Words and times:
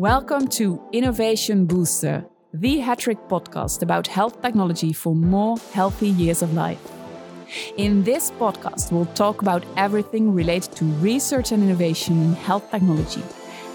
Welcome 0.00 0.48
to 0.52 0.80
Innovation 0.92 1.66
Booster, 1.66 2.24
the 2.54 2.78
Hattrick 2.78 3.28
podcast 3.28 3.82
about 3.82 4.06
health 4.06 4.40
technology 4.40 4.94
for 4.94 5.14
more 5.14 5.58
healthy 5.74 6.08
years 6.08 6.40
of 6.40 6.54
life. 6.54 6.80
In 7.76 8.02
this 8.02 8.30
podcast, 8.30 8.92
we'll 8.92 9.12
talk 9.14 9.42
about 9.42 9.62
everything 9.76 10.32
related 10.32 10.72
to 10.76 10.86
research 11.04 11.52
and 11.52 11.62
innovation 11.62 12.18
in 12.22 12.32
health 12.32 12.70
technology. 12.70 13.22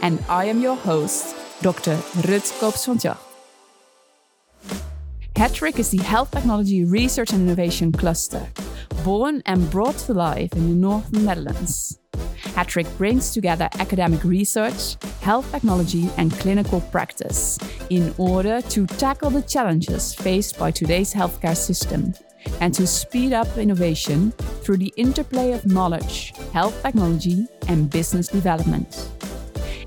And 0.02 0.18
I 0.27 0.46
am 0.46 0.61
your 0.61 0.75
host, 0.75 1.36
Dr. 1.61 1.93
Rut 2.28 2.50
Koops. 2.57 3.18
Hattrick 5.36 5.78
is 5.78 5.92
the 5.92 6.02
Health 6.02 6.32
Technology 6.32 6.86
Research 6.86 7.34
and 7.34 7.44
Innovation 7.44 7.92
Cluster, 7.92 8.48
born 9.04 9.44
and 9.46 9.70
brought 9.70 10.00
to 10.07 10.14
life 10.16 10.54
in 10.54 10.70
the 10.70 10.76
northern 10.76 11.26
Netherlands. 11.26 12.00
Hattrick 12.54 12.98
brings 12.98 13.32
together 13.32 13.70
academic 13.80 14.23
research, 14.23 14.98
health 15.22 15.49
technology, 15.52 16.09
and 16.17 16.31
clinical 16.31 16.81
practice 16.81 17.58
in 17.90 18.13
order 18.18 18.62
to 18.62 18.85
tackle 18.85 19.30
the 19.30 19.41
challenges 19.41 20.13
faced 20.13 20.58
by 20.58 20.71
today's 20.71 21.13
healthcare 21.13 21.58
system 21.58 22.13
and 22.62 22.73
to 22.73 22.88
speed 22.88 23.34
up 23.34 23.58
innovation 23.58 24.31
through 24.62 24.77
the 24.77 24.94
interplay 24.98 25.52
of 25.52 25.66
knowledge, 25.66 26.34
health 26.54 26.80
technology, 26.81 27.48
and 27.68 27.90
business 27.90 28.27
development. 28.27 29.09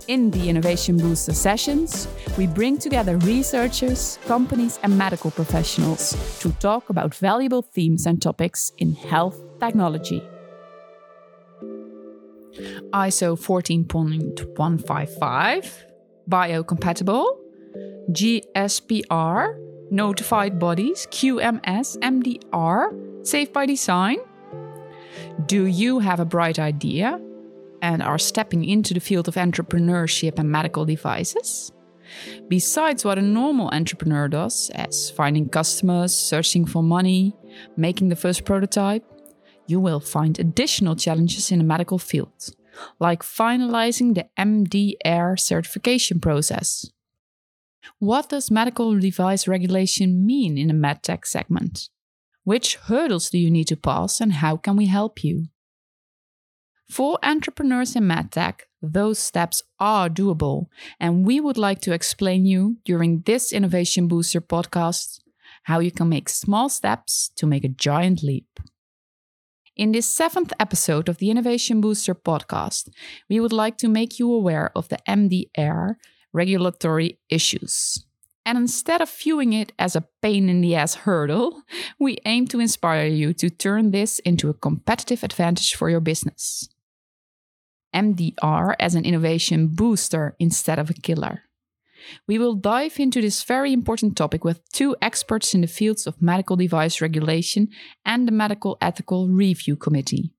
In 0.09 0.31
the 0.31 0.49
Innovation 0.49 0.97
Booster 0.97 1.35
sessions, 1.35 2.09
we 2.39 2.47
bring 2.47 2.79
together 2.79 3.19
researchers, 3.19 4.19
companies, 4.27 4.79
and 4.83 4.97
medical 4.97 5.31
professionals 5.31 6.17
to 6.41 6.51
talk 6.53 6.89
about 6.89 7.15
valuable 7.15 7.61
themes 7.61 8.07
and 8.07 8.21
topics 8.21 8.73
in 8.79 8.95
health 8.95 9.39
technology. 9.61 10.23
ISO 12.93 13.37
14.155, 13.37 15.85
biocompatible, 16.29 17.39
GSPR, 18.11 19.57
notified 19.91 20.59
bodies, 20.59 21.07
QMS, 21.11 21.99
MDR, 21.99 23.27
safe 23.27 23.53
by 23.53 23.67
design. 23.67 24.19
Do 25.47 25.67
you 25.67 26.01
have 26.01 26.21
a 26.21 26.25
bright 26.25 26.59
idea 26.59 27.21
and 27.83 28.03
are 28.03 28.19
stepping 28.19 28.65
into 28.65 28.95
the 28.95 29.01
field 29.01 29.29
of 29.29 29.35
entrepreneurship 29.35 30.39
and 30.39 30.51
medical 30.51 30.85
devices? 30.85 31.73
Besides 32.49 33.05
what 33.05 33.19
a 33.19 33.23
normal 33.23 33.69
entrepreneur 33.69 34.29
does, 34.29 34.71
as 34.75 35.11
finding 35.11 35.49
customers, 35.49 36.15
searching 36.15 36.65
for 36.65 36.83
money, 36.83 37.37
making 37.77 38.09
the 38.09 38.17
first 38.17 38.45
prototype, 38.45 39.05
you 39.69 39.79
will 39.79 40.01
find 40.01 40.39
additional 40.39 40.97
challenges 40.97 41.53
in 41.53 41.59
the 41.59 41.65
medical 41.65 41.99
field, 41.99 42.55
like 42.99 43.23
finalizing 43.23 44.15
the 44.15 44.27
MDR 44.39 45.39
certification 45.39 46.21
process. 46.21 46.91
What 47.99 48.31
does 48.31 48.51
medical 48.51 48.99
device 48.99 49.47
regulation 49.47 50.27
mean 50.27 50.59
in 50.59 50.69
the 50.69 50.75
medtech 50.75 51.27
segment? 51.27 51.89
Which 52.45 52.77
hurdles 52.77 53.31
do 53.31 53.39
you 53.39 53.51
need 53.51 53.69
to 53.69 53.77
pass 53.77 54.21
and 54.21 54.33
how 54.33 54.57
can 54.57 54.77
we 54.77 54.87
help 54.87 55.23
you? 55.23 55.49
For 56.91 57.19
entrepreneurs 57.23 57.95
in 57.95 58.05
medtech, 58.05 58.61
those 58.81 59.19
steps 59.19 59.63
are 59.79 60.09
doable, 60.09 60.69
and 60.99 61.27
we 61.27 61.41
would 61.41 61.59
like 61.59 61.83
to 61.83 61.93
explain 61.93 62.47
you 62.47 62.79
during 62.85 63.21
this 63.27 63.53
Innovation 63.53 64.09
Booster 64.09 64.41
podcast 64.41 65.21
how 65.65 65.81
you 65.81 65.91
can 65.91 66.09
make 66.09 66.31
small 66.31 66.71
steps 66.71 67.31
to 67.37 67.47
make 67.47 67.65
a 67.65 67.69
giant 67.69 68.23
leap. 68.23 68.47
In 69.79 69.93
this 69.93 70.07
seventh 70.07 70.53
episode 70.59 71.09
of 71.09 71.19
the 71.19 71.31
Innovation 71.31 71.81
Booster 71.81 72.13
podcast, 72.13 72.89
we 73.31 73.39
would 73.39 73.53
like 73.53 73.79
to 73.79 73.87
make 73.87 74.19
you 74.19 74.33
aware 74.33 74.73
of 74.75 74.89
the 74.89 74.99
MDR 75.09 75.95
regulatory 76.33 77.21
issues. 77.29 78.05
And 78.45 78.59
instead 78.59 79.01
of 79.01 79.09
viewing 79.09 79.53
it 79.53 79.73
as 79.79 79.95
a 79.95 80.09
pain 80.21 80.49
in 80.49 80.63
the 80.63 80.75
ass 80.75 80.97
hurdle, 80.97 81.63
we 82.01 82.17
aim 82.25 82.49
to 82.49 82.59
inspire 82.59 83.07
you 83.07 83.33
to 83.35 83.51
turn 83.51 83.93
this 83.93 84.19
into 84.21 84.51
a 84.51 84.55
competitive 84.55 85.23
advantage 85.23 85.77
for 85.77 85.89
your 85.89 86.01
business. 86.01 86.69
MDR 87.95 88.75
as 88.81 88.97
an 88.97 89.05
innovation 89.05 89.69
booster 89.69 90.35
instead 90.41 90.81
of 90.81 90.91
a 90.91 90.95
killer. 90.95 91.43
We 92.27 92.39
will 92.39 92.55
dive 92.55 92.99
into 92.99 93.21
this 93.21 93.43
very 93.43 93.73
important 93.73 94.17
topic 94.17 94.45
with 94.45 94.61
two 94.73 94.97
experts 95.03 95.55
in 95.55 95.61
the 95.61 95.67
fields 95.67 96.07
of 96.07 96.23
medical 96.23 96.57
device 96.57 97.01
regulation 97.01 97.69
and 98.05 98.27
the 98.27 98.33
Medical 98.33 98.77
Ethical 98.81 99.29
Review 99.29 99.77
Committee. 99.77 100.33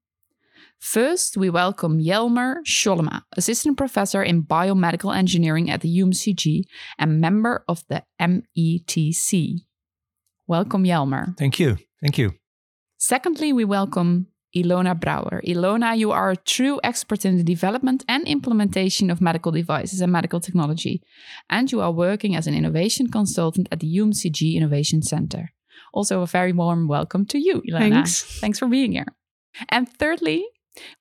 First, 0.79 1.35
we 1.35 1.49
welcome 1.49 1.99
Jelmer 1.99 2.57
Sjollema, 2.65 3.23
Assistant 3.35 3.77
Professor 3.77 4.23
in 4.23 4.43
Biomedical 4.43 5.15
Engineering 5.15 5.69
at 5.69 5.81
the 5.81 5.99
UMCG 5.99 6.63
and 6.97 7.19
member 7.19 7.65
of 7.67 7.83
the 7.89 8.03
METC. 8.19 9.65
Welcome, 10.47 10.85
Jelmer. 10.85 11.37
Thank 11.37 11.59
you. 11.59 11.77
Thank 12.01 12.17
you. 12.17 12.33
Secondly, 12.97 13.51
we 13.51 13.65
welcome 13.65 14.27
Ilona 14.55 14.99
Brouwer. 14.99 15.41
Ilona, 15.45 15.97
you 15.97 16.11
are 16.11 16.31
a 16.31 16.35
true 16.35 16.79
expert 16.83 17.25
in 17.25 17.37
the 17.37 17.43
development 17.43 18.03
and 18.07 18.27
implementation 18.27 19.09
of 19.11 19.21
medical 19.21 19.51
devices 19.51 20.01
and 20.01 20.11
medical 20.11 20.39
technology, 20.39 21.01
and 21.49 21.71
you 21.71 21.81
are 21.81 21.91
working 21.91 22.35
as 22.35 22.47
an 22.47 22.55
innovation 22.55 23.09
consultant 23.11 23.67
at 23.71 23.79
the 23.79 23.97
UMCG 23.97 24.55
Innovation 24.55 25.01
Center. 25.01 25.51
Also, 25.93 26.21
a 26.21 26.25
very 26.25 26.51
warm 26.51 26.87
welcome 26.87 27.25
to 27.25 27.37
you, 27.37 27.61
Ilona. 27.69 27.89
Thanks. 27.89 28.39
Thanks 28.39 28.59
for 28.59 28.67
being 28.67 28.91
here. 28.91 29.07
And 29.69 29.87
thirdly, 29.87 30.45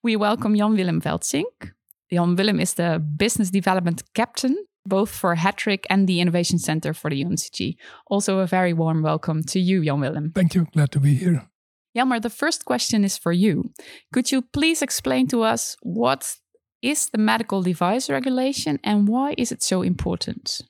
we 0.03 0.17
welcome 0.17 0.57
Jan 0.57 0.75
Willem 0.75 1.01
Veldsink. 1.01 1.73
Jan 2.11 2.37
Willem 2.37 2.61
is 2.61 2.75
the 2.75 3.03
business 3.17 3.51
development 3.51 4.03
captain, 4.15 4.57
both 4.87 5.11
for 5.11 5.37
Hattrick 5.37 5.85
and 5.91 6.07
the 6.09 6.21
Innovation 6.21 6.59
Center 6.59 6.95
for 6.95 7.11
the 7.11 7.23
UMCG. 7.25 7.77
Also, 8.07 8.39
a 8.39 8.47
very 8.47 8.73
warm 8.73 9.03
welcome 9.03 9.43
to 9.45 9.61
you, 9.61 9.85
Jan 9.85 10.01
Willem. 10.01 10.33
Thank 10.35 10.55
you. 10.55 10.67
Glad 10.73 10.91
to 10.93 11.01
be 11.01 11.15
here. 11.15 11.49
Jelmer, 11.97 12.21
the 12.21 12.31
first 12.31 12.65
question 12.65 13.05
is 13.05 13.19
for 13.19 13.33
you. 13.33 13.71
Could 14.13 14.31
you 14.31 14.43
please 14.43 14.83
explain 14.83 15.27
to 15.29 15.43
us 15.43 15.77
what 15.83 16.37
is 16.83 17.11
the 17.11 17.19
medical 17.19 17.63
device 17.63 18.09
regulation 18.09 18.79
and 18.85 19.09
why 19.09 19.35
is 19.37 19.53
it 19.53 19.63
so 19.63 19.83
important? 19.83 20.61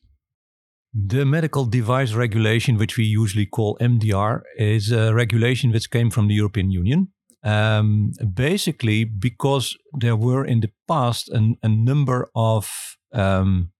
The 0.95 1.27
medical 1.27 1.67
device 1.67 2.15
regulation, 2.15 2.79
which 2.79 2.97
we 2.97 3.05
usually 3.05 3.47
call 3.47 3.77
MDR, 3.81 4.41
is 4.57 4.91
a 4.91 5.15
regulation 5.15 5.71
which 5.71 5.91
came 5.91 6.11
from 6.11 6.29
the 6.29 6.35
European 6.35 6.71
Union. 6.71 7.09
Um, 7.45 8.13
basically, 8.35 9.05
because 9.05 9.77
there 9.93 10.17
were 10.17 10.45
in 10.45 10.61
the 10.61 10.71
past 10.89 11.29
an, 11.29 11.57
a 11.63 11.69
number 11.69 12.29
of 12.35 12.97
um, 13.13 13.71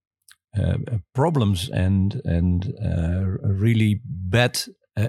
uh, 0.57 0.79
problems 1.15 1.69
and 1.69 2.21
and 2.25 2.73
uh, 2.83 3.25
really 3.43 4.01
bad 4.05 4.59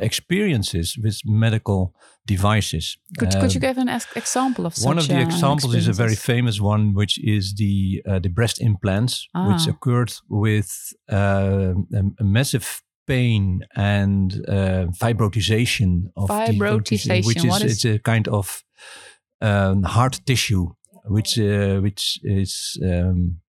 experiences 0.02 0.98
with 0.98 1.20
medical 1.26 1.94
devices. 2.26 2.98
Could, 3.18 3.32
could 3.32 3.54
you 3.54 3.60
give 3.60 3.78
an 3.78 3.90
example 4.16 4.66
of 4.66 4.76
such? 4.76 4.86
one 4.86 4.98
of 4.98 5.08
the 5.08 5.18
uh, 5.18 5.22
examples 5.22 5.76
is 5.76 5.88
a 5.88 5.94
very 5.94 6.16
famous 6.16 6.62
one, 6.62 6.94
which 6.94 7.18
is 7.24 7.54
the 7.56 8.02
uh, 8.08 8.20
the 8.20 8.30
breast 8.30 8.62
implants, 8.62 9.28
ah. 9.34 9.48
which 9.48 9.68
occurred 9.68 10.14
with 10.30 10.94
uh, 11.12 11.74
a, 11.94 12.04
a, 12.20 12.24
massive 12.24 12.84
pain 13.08 13.62
and 13.76 14.46
uh, 14.48 14.86
fibrotization 15.02 16.12
of 16.16 16.30
fibrotization, 16.30 17.22
the, 17.22 17.28
which 17.28 17.44
is, 17.44 17.64
is, 17.64 17.72
it's 17.72 17.86
a 17.86 18.00
kind 18.00 18.28
of 18.28 18.64
um, 19.42 19.84
hard 19.84 20.20
tissue, 20.26 20.68
which 21.06 21.40
uh, 21.40 21.80
which 21.80 22.20
is 22.24 22.78
um, 22.84 23.42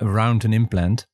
around 0.00 0.44
an 0.44 0.54
implant. 0.54 1.06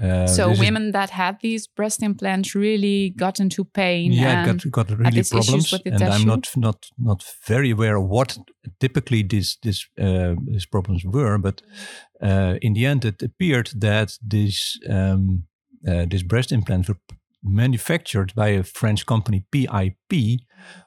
Uh, 0.00 0.26
so 0.26 0.52
women 0.58 0.92
that 0.92 1.10
had 1.10 1.38
these 1.40 1.66
breast 1.66 2.02
implants 2.02 2.54
really 2.54 3.10
got 3.16 3.40
into 3.40 3.64
pain. 3.64 4.12
Yeah, 4.12 4.46
got 4.46 4.70
got 4.70 4.90
really 4.90 5.22
problems, 5.22 5.72
and. 5.72 6.02
I'm 6.02 6.26
not 6.26 6.50
not 6.56 6.86
not 6.98 7.24
very 7.46 7.70
aware 7.70 7.96
of 7.96 8.04
what 8.08 8.38
typically 8.78 9.22
these 9.22 9.56
this 9.62 9.86
uh, 9.98 10.34
these 10.46 10.66
problems 10.66 11.04
were, 11.04 11.38
but 11.38 11.62
uh, 12.22 12.56
in 12.60 12.74
the 12.74 12.84
end, 12.84 13.04
it 13.04 13.22
appeared 13.22 13.70
that 13.80 14.18
these 14.26 14.78
um, 14.88 15.44
uh, 15.88 16.04
these 16.10 16.22
breast 16.22 16.52
implants 16.52 16.88
were 16.88 17.00
manufactured 17.42 18.34
by 18.34 18.48
a 18.48 18.64
French 18.64 19.06
company 19.06 19.44
PIP, 19.50 20.40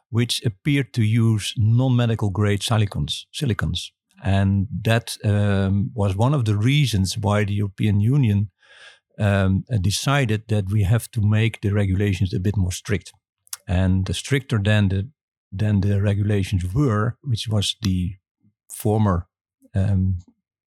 which 0.10 0.46
appeared 0.46 0.94
to 0.94 1.04
use 1.04 1.54
non-medical 1.58 2.30
grade 2.30 2.62
silicons 2.62 3.26
silicons, 3.32 3.92
and 4.24 4.68
that 4.84 5.18
um, 5.24 5.90
was 5.96 6.16
one 6.16 6.36
of 6.36 6.46
the 6.46 6.56
reasons 6.56 7.18
why 7.18 7.44
the 7.44 7.54
European 7.54 8.00
Union 8.00 8.52
um, 9.20 9.64
decided 9.82 10.48
that 10.48 10.72
we 10.72 10.84
have 10.84 11.10
to 11.12 11.22
make 11.22 11.62
the 11.62 11.72
regulations 11.72 12.34
a 12.34 12.40
bit 12.40 12.58
more 12.58 12.72
strict. 12.72 13.12
And 13.68 14.06
the 14.06 14.14
stricter 14.14 14.58
than 14.58 14.90
the 14.90 15.10
than 15.52 15.82
the 15.82 16.02
regulations 16.02 16.64
were, 16.74 17.18
which 17.22 17.48
was 17.48 17.76
the 17.82 18.16
former 18.70 19.28
um, 19.74 20.20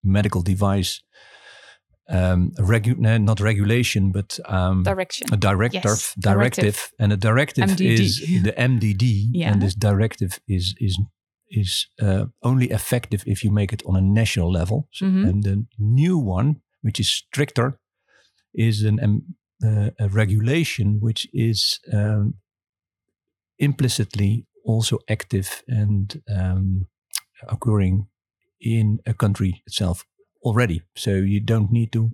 medical 0.02 0.43
device 0.43 1.02
um, 2.08 2.52
regu- 2.58 2.99
not 2.99 3.40
regulation, 3.40 4.12
but 4.12 4.38
um, 4.46 4.82
direction, 4.82 5.28
a 5.32 5.37
directive, 5.37 5.84
yes. 5.84 6.14
directive, 6.19 6.20
directive, 6.20 6.93
and 6.98 7.12
a 7.12 7.16
directive 7.16 7.70
MDD. 7.70 8.00
is 8.00 8.20
the 8.43 8.52
MDD, 8.52 9.28
yeah. 9.32 9.50
and 9.50 9.62
this 9.62 9.75
directive 9.75 10.38
is 10.46 10.75
is 10.78 10.98
is 11.48 11.87
uh, 12.00 12.26
only 12.43 12.70
effective 12.70 13.22
if 13.26 13.44
you 13.44 13.50
make 13.50 13.72
it 13.72 13.82
on 13.87 13.96
a 13.96 14.00
national 14.00 14.50
level. 14.50 14.88
So, 14.93 15.06
mm-hmm. 15.06 15.25
And 15.25 15.43
the 15.43 15.66
new 15.78 16.19
one, 16.19 16.60
which 16.81 16.98
is 16.98 17.08
stricter, 17.08 17.78
is 18.54 18.82
an 18.82 18.99
um, 19.02 19.22
uh, 19.64 19.90
a 19.99 20.08
regulation 20.08 20.99
which 21.00 21.28
is 21.32 21.78
um, 21.93 22.34
implicitly 23.58 24.46
also 24.64 24.99
active 25.08 25.62
and 25.69 26.22
um, 26.28 26.87
occurring 27.49 28.06
in 28.60 28.99
a 29.06 29.14
country 29.14 29.62
itself 29.66 30.04
already. 30.43 30.82
So 30.96 31.10
you 31.10 31.40
don't 31.40 31.70
need 31.70 31.93
to 31.93 32.10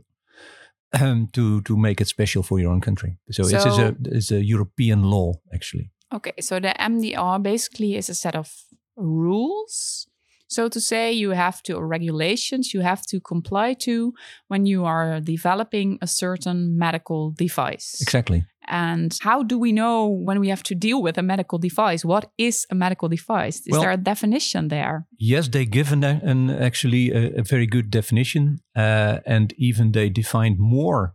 um, 1.00 1.28
to 1.32 1.60
to 1.62 1.76
make 1.76 2.00
it 2.00 2.08
special 2.08 2.42
for 2.42 2.58
your 2.58 2.72
own 2.72 2.80
country. 2.80 3.18
So, 3.30 3.42
So- 3.44 3.56
is 3.56 3.78
a 3.78 3.96
it's 4.04 4.30
a 4.30 4.44
European 4.44 5.02
law 5.02 5.34
actually. 5.52 5.90
Okay, 6.10 6.32
so 6.40 6.58
the 6.58 6.72
MDR 6.80 7.42
basically 7.42 7.94
is 7.96 8.08
a 8.08 8.14
set 8.14 8.34
of 8.34 8.50
rules. 8.96 10.08
So 10.48 10.68
to 10.68 10.80
say, 10.80 11.12
you 11.12 11.30
have 11.30 11.62
to 11.64 11.74
or 11.74 11.86
regulations 11.86 12.72
you 12.74 12.80
have 12.80 13.02
to 13.06 13.20
comply 13.20 13.74
to 13.74 14.14
when 14.48 14.66
you 14.66 14.84
are 14.84 15.20
developing 15.20 15.98
a 16.00 16.06
certain 16.06 16.78
medical 16.78 17.30
device. 17.30 17.98
Exactly. 18.00 18.44
And 18.70 19.16
how 19.22 19.42
do 19.42 19.58
we 19.58 19.72
know 19.72 20.06
when 20.06 20.40
we 20.40 20.48
have 20.48 20.62
to 20.64 20.74
deal 20.74 21.02
with 21.02 21.18
a 21.18 21.22
medical 21.22 21.58
device? 21.58 22.04
What 22.04 22.30
is 22.36 22.66
a 22.70 22.74
medical 22.74 23.08
device? 23.08 23.60
Is 23.66 23.72
Well- 23.72 23.80
there 23.80 23.92
a 23.92 23.96
definition 23.96 24.68
there? 24.68 25.06
Yes, 25.18 25.48
they 25.48 25.64
give 25.64 25.92
an, 25.92 26.04
an 26.04 26.50
actually 26.50 27.10
a, 27.10 27.40
a 27.40 27.42
very 27.42 27.66
good 27.66 27.90
definition, 27.90 28.60
uh, 28.76 29.20
and 29.26 29.54
even 29.56 29.92
they 29.92 30.10
defined 30.10 30.56
more 30.58 31.14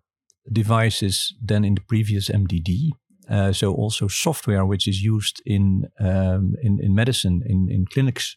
devices 0.52 1.36
than 1.48 1.64
in 1.64 1.76
the 1.76 1.82
previous 1.82 2.30
MDD. 2.30 2.90
Uh, 3.30 3.54
so 3.54 3.74
also 3.74 4.08
software 4.08 4.66
which 4.66 4.86
is 4.88 5.02
used 5.02 5.42
in 5.46 5.84
um, 6.00 6.56
in, 6.62 6.80
in 6.82 6.94
medicine 6.94 7.42
in, 7.46 7.70
in 7.70 7.86
clinics 7.86 8.36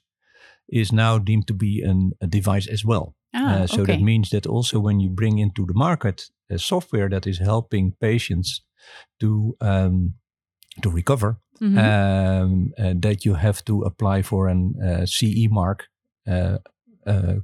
is 0.69 0.93
now 0.93 1.19
deemed 1.19 1.47
to 1.47 1.55
be 1.55 1.83
an, 1.83 2.13
a 2.21 2.27
device 2.27 2.67
as 2.73 2.85
well. 2.85 3.15
Ah, 3.35 3.63
Uh, 3.63 3.67
so 3.67 3.83
okay. 3.83 3.93
that 3.93 4.01
means 4.03 4.31
that 4.31 4.47
also 4.47 4.81
when 4.81 5.01
you 5.01 5.11
bring 5.11 5.39
into 5.39 5.65
the 5.67 5.75
market 5.75 6.31
a 6.51 6.59
software 6.59 7.09
that 7.09 7.27
is 7.27 7.39
helping 7.39 7.93
patients 8.01 8.63
to 9.21 9.57
um, 9.61 10.15
to 10.83 10.91
recover, 10.91 11.39
Mhm. 11.61 11.79
um, 11.79 12.73
uh, 12.79 12.95
that 13.01 13.25
you 13.25 13.35
have 13.35 13.63
to 13.65 13.83
apply 13.83 14.23
for 14.23 14.49
an 14.49 14.75
uh, 14.83 15.07
CE 15.07 15.49
mark, 15.51 15.89
uh, 16.29 16.59
uh, 17.07 17.35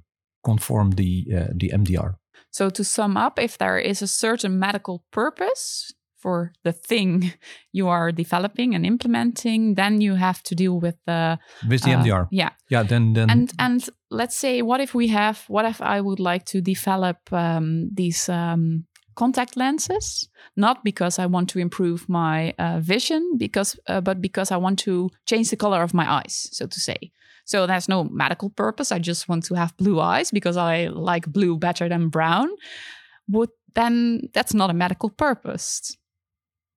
conform 0.44 0.90
the 0.90 1.24
uh, 1.34 1.48
the 1.60 1.70
MDR. 1.72 2.14
So 2.50 2.70
to 2.70 2.84
sum 2.84 3.16
up, 3.16 3.38
if 3.38 3.56
there 3.56 3.78
is 3.78 4.02
a 4.02 4.06
certain 4.06 4.58
medical 4.58 5.04
purpose 5.10 5.94
for 6.22 6.52
the 6.62 6.72
thing 6.72 7.32
you 7.72 7.88
are 7.88 8.12
developing 8.12 8.74
and 8.74 8.86
implementing, 8.86 9.74
then 9.74 10.00
you 10.00 10.14
have 10.14 10.42
to 10.44 10.54
deal 10.54 10.80
with 10.80 10.96
the 11.06 11.38
With 11.69 11.82
the 11.82 11.92
uh, 11.92 12.02
MDR, 12.02 12.28
Yeah, 12.30 12.50
yeah. 12.70 12.84
Then 12.84 13.12
then 13.12 13.30
and 13.30 13.52
and 13.58 13.90
let's 14.10 14.36
say, 14.36 14.62
what 14.62 14.80
if 14.80 14.94
we 14.94 15.08
have? 15.08 15.44
What 15.48 15.64
if 15.64 15.80
I 15.80 16.00
would 16.00 16.20
like 16.20 16.44
to 16.46 16.60
develop 16.60 17.16
um, 17.32 17.90
these 17.92 18.28
um, 18.28 18.86
contact 19.14 19.56
lenses? 19.56 20.28
Not 20.56 20.84
because 20.84 21.19
I 21.19 21.26
want 21.26 21.48
to 21.50 21.58
improve 21.58 22.08
my 22.08 22.54
uh, 22.58 22.78
vision, 22.80 23.36
because 23.36 23.76
uh, 23.88 24.00
but 24.00 24.20
because 24.20 24.54
I 24.54 24.56
want 24.56 24.78
to 24.84 25.10
change 25.26 25.50
the 25.50 25.56
color 25.56 25.82
of 25.82 25.92
my 25.92 26.10
eyes, 26.10 26.48
so 26.52 26.66
to 26.66 26.80
say. 26.80 27.10
So 27.44 27.66
there's 27.66 27.88
no 27.88 28.04
medical 28.04 28.50
purpose. 28.50 28.92
I 28.92 29.00
just 29.00 29.28
want 29.28 29.44
to 29.46 29.54
have 29.54 29.76
blue 29.76 30.00
eyes 30.00 30.30
because 30.30 30.56
I 30.56 30.86
like 30.86 31.26
blue 31.26 31.58
better 31.58 31.88
than 31.88 32.08
brown. 32.08 32.48
Would 33.28 33.50
then 33.74 34.28
that's 34.32 34.54
not 34.54 34.70
a 34.70 34.74
medical 34.74 35.10
purpose. 35.10 35.96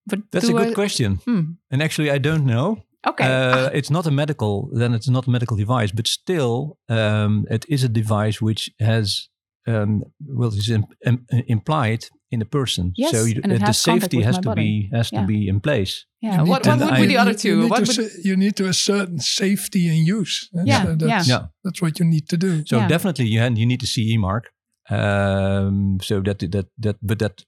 But 0.07 0.19
that's 0.31 0.49
a 0.49 0.53
good 0.53 0.69
I- 0.69 0.73
question. 0.73 1.15
Hmm. 1.25 1.41
And 1.71 1.81
actually, 1.81 2.11
I 2.11 2.17
don't 2.19 2.45
know. 2.45 2.77
Okay. 3.07 3.25
Uh, 3.25 3.69
it's 3.73 3.89
not 3.89 4.07
a 4.07 4.11
medical. 4.11 4.69
Then 4.73 4.93
it's 4.93 5.07
not 5.09 5.27
a 5.27 5.29
medical 5.29 5.57
device, 5.57 5.91
but 5.91 6.07
still, 6.07 6.77
um, 6.89 7.45
it 7.51 7.65
is 7.69 7.83
a 7.83 7.89
device 7.89 8.41
which 8.41 8.69
has 8.79 9.29
um, 9.67 10.03
well, 10.27 10.49
is 10.49 10.69
im- 10.69 10.85
im- 11.05 11.25
implied 11.47 12.05
in 12.31 12.39
the 12.39 12.45
person. 12.45 12.91
Yes, 12.95 13.11
so 13.11 13.25
you, 13.25 13.41
and 13.43 13.51
it 13.53 13.59
the 13.59 13.65
has 13.65 13.81
contact 13.83 14.11
safety 14.11 14.21
has 14.25 14.35
to 14.37 14.41
body. 14.49 14.61
be 14.89 14.89
has 14.97 15.09
Yeah. 15.11 15.21
to 15.21 15.27
be 15.27 15.47
in 15.47 15.59
place. 15.59 16.05
yeah. 16.21 16.41
What, 16.43 16.65
what 16.67 16.79
would 16.79 16.95
be 16.99 17.05
the 17.05 17.13
you- 17.13 17.19
other 17.19 17.31
you 17.31 17.37
two? 17.37 17.61
need 17.61 17.69
What 17.71 17.85
to 17.85 18.01
would, 18.01 18.11
sa- 18.11 18.19
you 18.23 18.35
need 18.37 18.55
to 18.55 18.67
a 18.67 18.73
certain 18.73 19.19
safety 19.19 19.87
in 19.87 20.05
use. 20.19 20.49
eh? 20.57 20.63
Yeah, 20.65 20.83
So 20.85 20.95
that's, 20.95 21.27
yeah. 21.27 21.45
that's 21.63 21.81
what 21.81 21.99
you 21.99 22.05
need 22.05 22.27
to 22.29 22.37
do. 22.37 22.63
So 22.65 22.77
Yeah. 22.77 22.87
definitely 22.87 23.25
you 23.27 23.39
had, 23.39 23.57
you 23.57 23.65
need 23.65 23.83
a 23.83 23.87
CE 23.87 24.17
mark. 24.17 24.51
Um, 24.89 25.97
so 26.01 26.21
that 26.21 26.39
that 26.51 26.67
that 26.77 26.97
but 27.01 27.17
that 27.19 27.43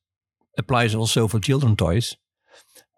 applies 0.57 0.95
also 0.95 1.27
for 1.27 1.39
children 1.39 1.75
toys. 1.75 2.15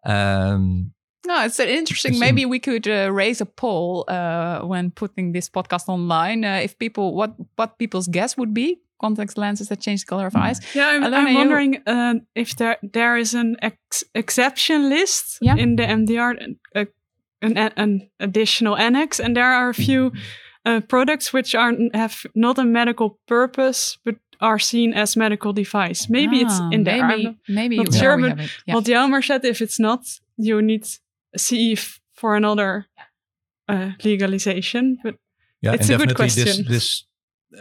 Um, 0.05 0.91
No, 1.27 1.43
it's 1.45 1.59
interesting. 1.59 2.11
It's 2.13 2.19
Maybe 2.19 2.45
we 2.45 2.59
could 2.59 2.87
uh, 2.87 3.11
raise 3.11 3.41
a 3.41 3.45
poll 3.45 4.05
uh, 4.07 4.61
when 4.67 4.91
putting 4.91 5.33
this 5.33 5.49
podcast 5.49 5.89
online. 5.89 6.45
Uh, 6.45 6.61
if 6.63 6.77
people, 6.77 7.13
what 7.13 7.31
what 7.57 7.77
people's 7.77 8.07
guess 8.07 8.35
would 8.37 8.53
be 8.53 8.77
contact 9.01 9.37
lenses 9.37 9.67
that 9.67 9.79
change 9.81 10.01
the 10.01 10.09
color 10.09 10.27
of 10.27 10.35
eyes. 10.35 10.59
Yeah, 10.75 10.87
I'm, 10.95 11.03
Ilona, 11.03 11.13
I'm 11.17 11.27
you- 11.27 11.37
wondering 11.37 11.81
uh, 11.87 12.13
if 12.35 12.55
there 12.55 12.77
there 12.93 13.19
is 13.19 13.33
an 13.33 13.55
ex- 13.61 14.03
exception 14.13 14.89
list 14.89 15.37
Yeah. 15.41 15.57
in 15.57 15.75
the 15.75 15.83
MDR, 15.83 16.35
uh, 16.75 16.85
an, 17.41 17.57
an 17.77 18.09
additional 18.19 18.75
annex, 18.77 19.19
and 19.19 19.35
there 19.35 19.51
are 19.51 19.69
a 19.69 19.73
few 19.73 20.11
uh, 20.65 20.81
products 20.87 21.33
which 21.33 21.55
are 21.55 21.73
have 21.93 22.15
not 22.35 22.57
a 22.59 22.63
medical 22.65 23.19
purpose 23.27 23.97
but 24.03 24.15
are 24.39 24.59
seen 24.59 24.93
as 24.93 25.15
medical 25.15 25.53
device. 25.53 26.07
Maybe 26.09 26.41
it's 26.41 26.59
Ah, 26.59 26.69
in 26.71 26.83
there. 26.83 27.01
I'm 27.03 27.07
Maybe, 27.07 27.23
not- 27.23 27.35
maybe 27.47 27.77
not 27.77 27.93
sure, 27.93 28.15
we 28.15 28.21
but 28.23 28.29
have 28.29 28.39
it. 28.45 28.51
Yeah. 28.67 28.75
What 28.75 28.85
Jelmer 28.85 29.21
said, 29.23 29.45
if 29.45 29.61
it's 29.61 29.79
not, 29.79 29.99
you 30.37 30.61
need 30.61 30.85
a 31.35 31.39
CE 31.39 31.73
f- 31.73 31.99
for 32.13 32.35
another 32.35 32.85
uh, 33.67 33.91
legalization. 34.03 34.97
But 35.03 35.15
yeah, 35.61 35.73
It's 35.75 35.89
and 35.89 35.95
a 36.01 36.05
good 36.05 36.15
definitely 36.15 36.43
question. 36.43 36.65
this 36.65 36.67
this 36.67 37.05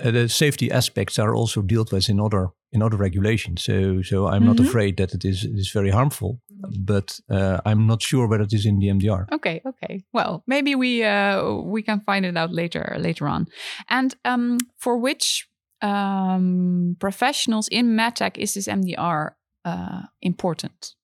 uh, 0.04 0.10
the 0.12 0.28
safety 0.28 0.70
aspects 0.70 1.18
are 1.18 1.34
also 1.34 1.62
dealt 1.62 1.92
with 1.92 2.08
in 2.08 2.20
other 2.20 2.48
in 2.72 2.82
other 2.82 2.96
regulations. 2.98 3.62
So 3.64 4.02
so 4.02 4.26
I'm 4.26 4.44
not 4.44 4.56
Mhm. 4.56 4.66
afraid 4.66 4.96
that 4.96 5.12
it 5.14 5.24
is 5.24 5.44
it 5.44 5.56
is 5.58 5.72
very 5.74 5.90
harmful, 5.90 6.40
but 6.86 7.20
uh, 7.30 7.58
I'm 7.64 7.86
not 7.86 8.02
sure 8.02 8.26
whether 8.28 8.44
it 8.44 8.52
is 8.52 8.64
in 8.64 8.78
the 8.78 8.88
MDR. 8.90 9.26
Okay, 9.32 9.60
okay. 9.64 10.04
Well, 10.12 10.42
maybe 10.46 10.74
we 10.74 11.04
uh, 11.04 11.72
we 11.72 11.82
can 11.82 12.00
find 12.06 12.24
it 12.26 12.36
out 12.36 12.50
later 12.52 12.96
later 12.98 13.26
on. 13.28 13.46
And 13.88 14.14
um, 14.24 14.58
for 14.76 15.00
which 15.02 15.48
um, 15.82 16.96
professionals 16.98 17.68
in 17.68 17.96
medtech 17.96 18.36
is 18.36 18.54
this 18.54 18.68
MDR 18.68 19.30
uh, 19.64 20.02
important? 20.22 20.94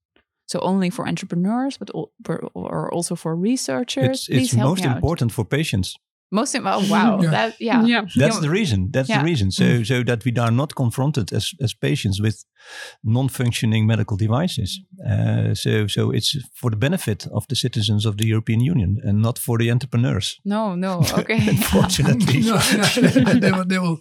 So 0.46 0.60
only 0.60 0.90
for 0.90 1.06
entrepreneurs, 1.08 1.78
but 1.78 1.90
or 2.54 2.92
also 2.92 3.16
for 3.16 3.34
researchers. 3.34 4.28
It's 4.28 4.52
it's 4.52 4.56
most 4.56 4.84
important 4.84 5.32
for 5.32 5.44
patients. 5.44 5.96
Most 6.34 6.54
im- 6.54 6.66
oh 6.66 6.82
wow, 6.94 7.20
Yeah. 7.22 7.30
that 7.32 7.54
yeah. 7.60 7.86
yeah, 7.86 8.04
That's 8.16 8.40
the 8.40 8.50
reason. 8.50 8.90
That's 8.92 9.08
Yeah. 9.08 9.18
the 9.22 9.30
reason. 9.30 9.50
So 9.50 9.64
so 9.84 10.02
that 10.04 10.24
we 10.24 10.32
are 10.38 10.52
not 10.52 10.74
confronted 10.74 11.32
as 11.32 11.52
as 11.60 11.74
patients 11.74 12.18
with 12.20 12.36
non-functioning 13.02 13.86
medical 13.86 14.16
devices. 14.16 14.80
Uh, 15.10 15.54
so 15.54 15.86
so 15.86 16.10
it's 16.14 16.36
for 16.60 16.70
the 16.70 16.76
benefit 16.76 17.26
of 17.30 17.44
the 17.48 17.54
citizens 17.56 18.04
of 18.06 18.14
the 18.16 18.26
European 18.26 18.60
Union 18.60 18.98
and 19.04 19.20
not 19.22 19.38
for 19.38 19.58
the 19.58 19.70
entrepreneurs. 19.70 20.40
No, 20.44 20.74
no. 20.76 21.02
Okay. 21.18 21.40
Unfortunately. 21.48 22.40
No, 22.40 22.58
they, 23.40 23.52
will, 23.52 23.64
they 23.66 23.78
will 23.78 23.98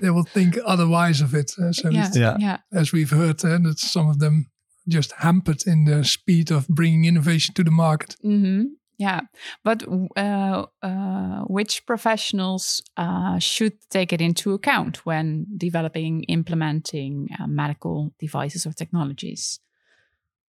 they 0.00 0.10
will 0.10 0.26
think 0.32 0.58
otherwise 0.64 1.24
of 1.24 1.34
it. 1.34 1.52
uh, 1.58 1.72
so 1.72 1.90
yeah, 1.90 2.10
Yeah. 2.14 2.36
yeah. 2.40 2.56
as 2.80 2.92
we've 2.92 3.10
heard, 3.16 3.44
uh, 3.44 3.58
that 3.62 3.78
some 3.78 4.10
of 4.10 4.18
them 4.18 4.46
just 4.88 5.12
hampered 5.18 5.62
in 5.66 5.84
the 5.84 6.04
speed 6.04 6.50
of 6.50 6.66
bringing 6.68 7.04
innovation 7.04 7.54
to 7.54 7.62
the 7.64 7.70
market. 7.70 8.16
hmm 8.22 8.62
Yeah, 9.00 9.20
but 9.64 9.82
uh, 10.14 10.66
uh, 10.82 11.40
which 11.46 11.86
professionals 11.86 12.82
uh, 12.98 13.38
should 13.38 13.72
take 13.88 14.12
it 14.12 14.20
into 14.20 14.52
account 14.52 15.06
when 15.06 15.46
developing, 15.56 16.24
implementing 16.24 17.28
uh, 17.38 17.46
medical 17.46 18.12
devices 18.18 18.66
or 18.66 18.74
technologies? 18.74 19.58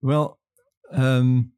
Well, 0.00 0.38
um, 0.92 1.50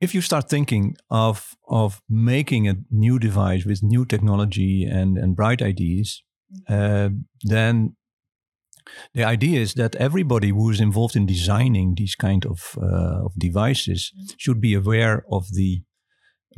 if 0.00 0.14
you 0.14 0.20
start 0.20 0.48
thinking 0.48 0.94
of 1.10 1.56
of 1.66 2.00
making 2.08 2.68
a 2.68 2.76
new 2.92 3.18
device 3.18 3.64
with 3.64 3.82
new 3.82 4.06
technology 4.06 4.84
and 4.84 5.18
and 5.18 5.34
bright 5.34 5.60
ideas, 5.60 6.22
uh, 6.68 7.08
then 7.42 7.96
the 9.14 9.24
idea 9.24 9.60
is 9.60 9.74
that 9.74 9.96
everybody 9.96 10.50
who 10.50 10.70
is 10.70 10.80
involved 10.80 11.16
in 11.16 11.26
designing 11.26 11.96
these 11.96 12.14
kind 12.14 12.46
of 12.46 12.78
uh, 12.80 13.24
of 13.24 13.32
devices 13.36 14.12
should 14.36 14.60
be 14.60 14.74
aware 14.74 15.24
of 15.28 15.48
the 15.52 15.82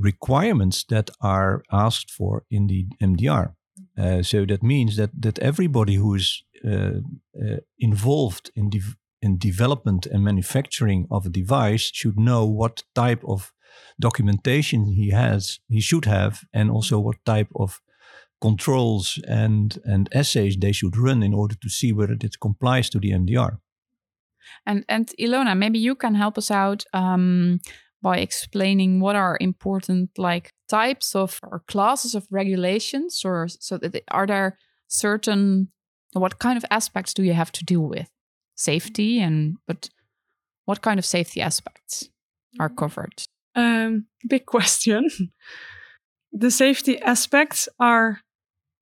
requirements 0.00 0.84
that 0.84 1.10
are 1.20 1.62
asked 1.70 2.10
for 2.10 2.44
in 2.50 2.66
the 2.66 2.86
MDR. 3.00 3.54
Uh, 3.98 4.22
so 4.22 4.44
that 4.46 4.62
means 4.62 4.96
that 4.96 5.10
that 5.22 5.38
everybody 5.38 5.94
who 5.94 6.14
is 6.14 6.44
uh, 6.64 7.00
uh, 7.34 7.60
involved 7.78 8.50
in 8.54 8.70
dev- 8.70 8.96
in 9.22 9.38
development 9.38 10.06
and 10.06 10.24
manufacturing 10.24 11.06
of 11.10 11.26
a 11.26 11.30
device 11.30 11.90
should 11.92 12.18
know 12.18 12.44
what 12.46 12.84
type 12.94 13.22
of 13.24 13.52
documentation 13.98 14.86
he 14.86 15.10
has, 15.10 15.60
he 15.68 15.80
should 15.80 16.04
have, 16.04 16.44
and 16.52 16.70
also 16.70 16.98
what 16.98 17.24
type 17.24 17.50
of 17.54 17.80
controls 18.40 19.18
and 19.28 19.78
and 19.84 20.08
assays 20.14 20.56
they 20.56 20.72
should 20.72 20.96
run 20.96 21.22
in 21.22 21.34
order 21.34 21.56
to 21.60 21.68
see 21.68 21.92
whether 21.92 22.14
it 22.14 22.40
complies 22.40 22.90
to 22.90 22.98
the 22.98 23.10
MDR. 23.10 23.58
And 24.66 24.84
and 24.88 25.12
Ilona, 25.18 25.56
maybe 25.56 25.78
you 25.78 25.94
can 25.94 26.14
help 26.14 26.38
us 26.38 26.50
out 26.50 26.84
um, 26.92 27.60
by 28.02 28.18
explaining 28.18 29.00
what 29.00 29.16
are 29.16 29.36
important 29.40 30.10
like 30.18 30.50
types 30.68 31.14
of 31.14 31.38
or 31.42 31.60
classes 31.66 32.14
of 32.14 32.26
regulations, 32.30 33.22
or 33.24 33.48
so 33.48 33.78
that 33.78 33.92
they- 33.92 34.04
are 34.10 34.26
there 34.26 34.58
certain 34.88 35.68
what 36.12 36.38
kind 36.38 36.56
of 36.56 36.64
aspects 36.70 37.14
do 37.14 37.22
you 37.22 37.34
have 37.34 37.52
to 37.52 37.64
deal 37.64 37.82
with? 37.88 38.08
safety 38.56 39.18
and 39.20 39.56
but 39.66 39.88
what 40.66 40.82
kind 40.82 40.98
of 40.98 41.06
safety 41.06 41.40
aspects 41.40 42.10
are 42.58 42.68
covered? 42.68 43.22
Um, 43.54 44.04
big 44.28 44.44
question. 44.44 45.08
the 46.32 46.50
safety 46.50 47.00
aspects 47.00 47.68
are 47.78 48.20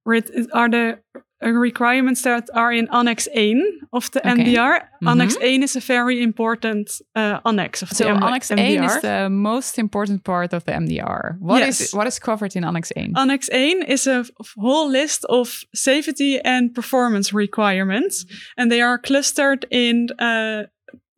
writ- 0.04 0.30
are 0.52 0.68
the 0.68 0.98
requirements 1.40 2.22
that 2.22 2.48
are 2.54 2.72
in 2.72 2.88
Annex 2.92 3.28
1 3.34 3.62
of 3.92 4.10
the 4.10 4.20
Okay. 4.20 4.30
MDR. 4.30 4.80
Annex 5.06 5.36
Mhm. 5.36 5.42
1 5.54 5.62
is 5.62 5.76
a 5.76 5.80
very 5.80 6.20
important 6.22 6.90
uh, 7.16 7.38
annex 7.44 7.82
of 7.82 7.88
So 7.90 8.04
the 8.04 8.10
M- 8.10 8.22
Annex 8.22 8.50
MDR. 8.50 8.80
1 8.80 8.84
is 8.96 9.00
the 9.02 9.28
most 9.30 9.78
important 9.78 10.24
part 10.24 10.52
of 10.52 10.64
the 10.64 10.72
MDR. 10.72 11.36
What 11.40 11.62
is 11.62 11.80
Yes. 11.80 11.94
what 11.94 12.06
is 12.06 12.18
covered 12.18 12.56
in 12.56 12.64
Annex 12.64 12.92
1? 12.96 13.12
Annex 13.16 13.48
1 13.52 13.82
is 13.86 14.06
a 14.06 14.24
whole 14.60 14.90
list 14.90 15.24
of 15.28 15.64
safety 15.74 16.40
and 16.44 16.74
performance 16.74 17.32
requirements, 17.32 18.26
and 18.56 18.70
they 18.70 18.82
are 18.82 18.98
clustered 18.98 19.64
in. 19.70 20.08
Uh, 20.18 20.64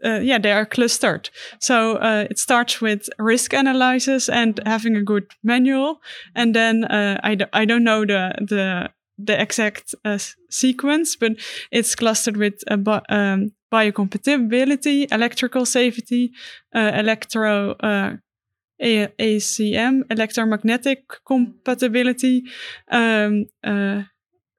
uh, 0.04 0.20
yeah, 0.22 0.38
they 0.40 0.52
are 0.52 0.64
clustered. 0.66 1.28
So 1.58 1.96
uh, 1.96 2.24
it 2.30 2.38
starts 2.38 2.80
with 2.80 3.08
risk 3.18 3.52
analysis 3.52 4.28
and 4.28 4.58
having 4.66 4.96
a 4.96 5.02
good 5.02 5.24
manual, 5.42 6.00
and 6.34 6.54
then 6.54 6.84
uh, 6.84 7.18
I, 7.22 7.34
d- 7.34 7.44
I 7.52 7.66
don't 7.66 7.84
know 7.84 8.06
the 8.06 8.32
the 8.48 8.88
the 9.26 9.40
exact 9.40 9.94
uh, 10.04 10.18
sequence, 10.50 11.16
but 11.16 11.32
it's 11.70 11.94
clustered 11.94 12.36
with 12.36 12.54
uh, 12.70 12.76
bi- 12.76 13.02
um, 13.08 13.52
biocompatibility, 13.72 15.06
electrical 15.12 15.66
safety, 15.66 16.32
uh, 16.74 16.92
electro. 16.94 17.72
Uh, 17.80 18.16
ACM, 19.18 20.04
electromagnetic 20.10 21.04
compatibility, 21.26 22.44
um, 22.90 23.44
uh, 23.62 24.02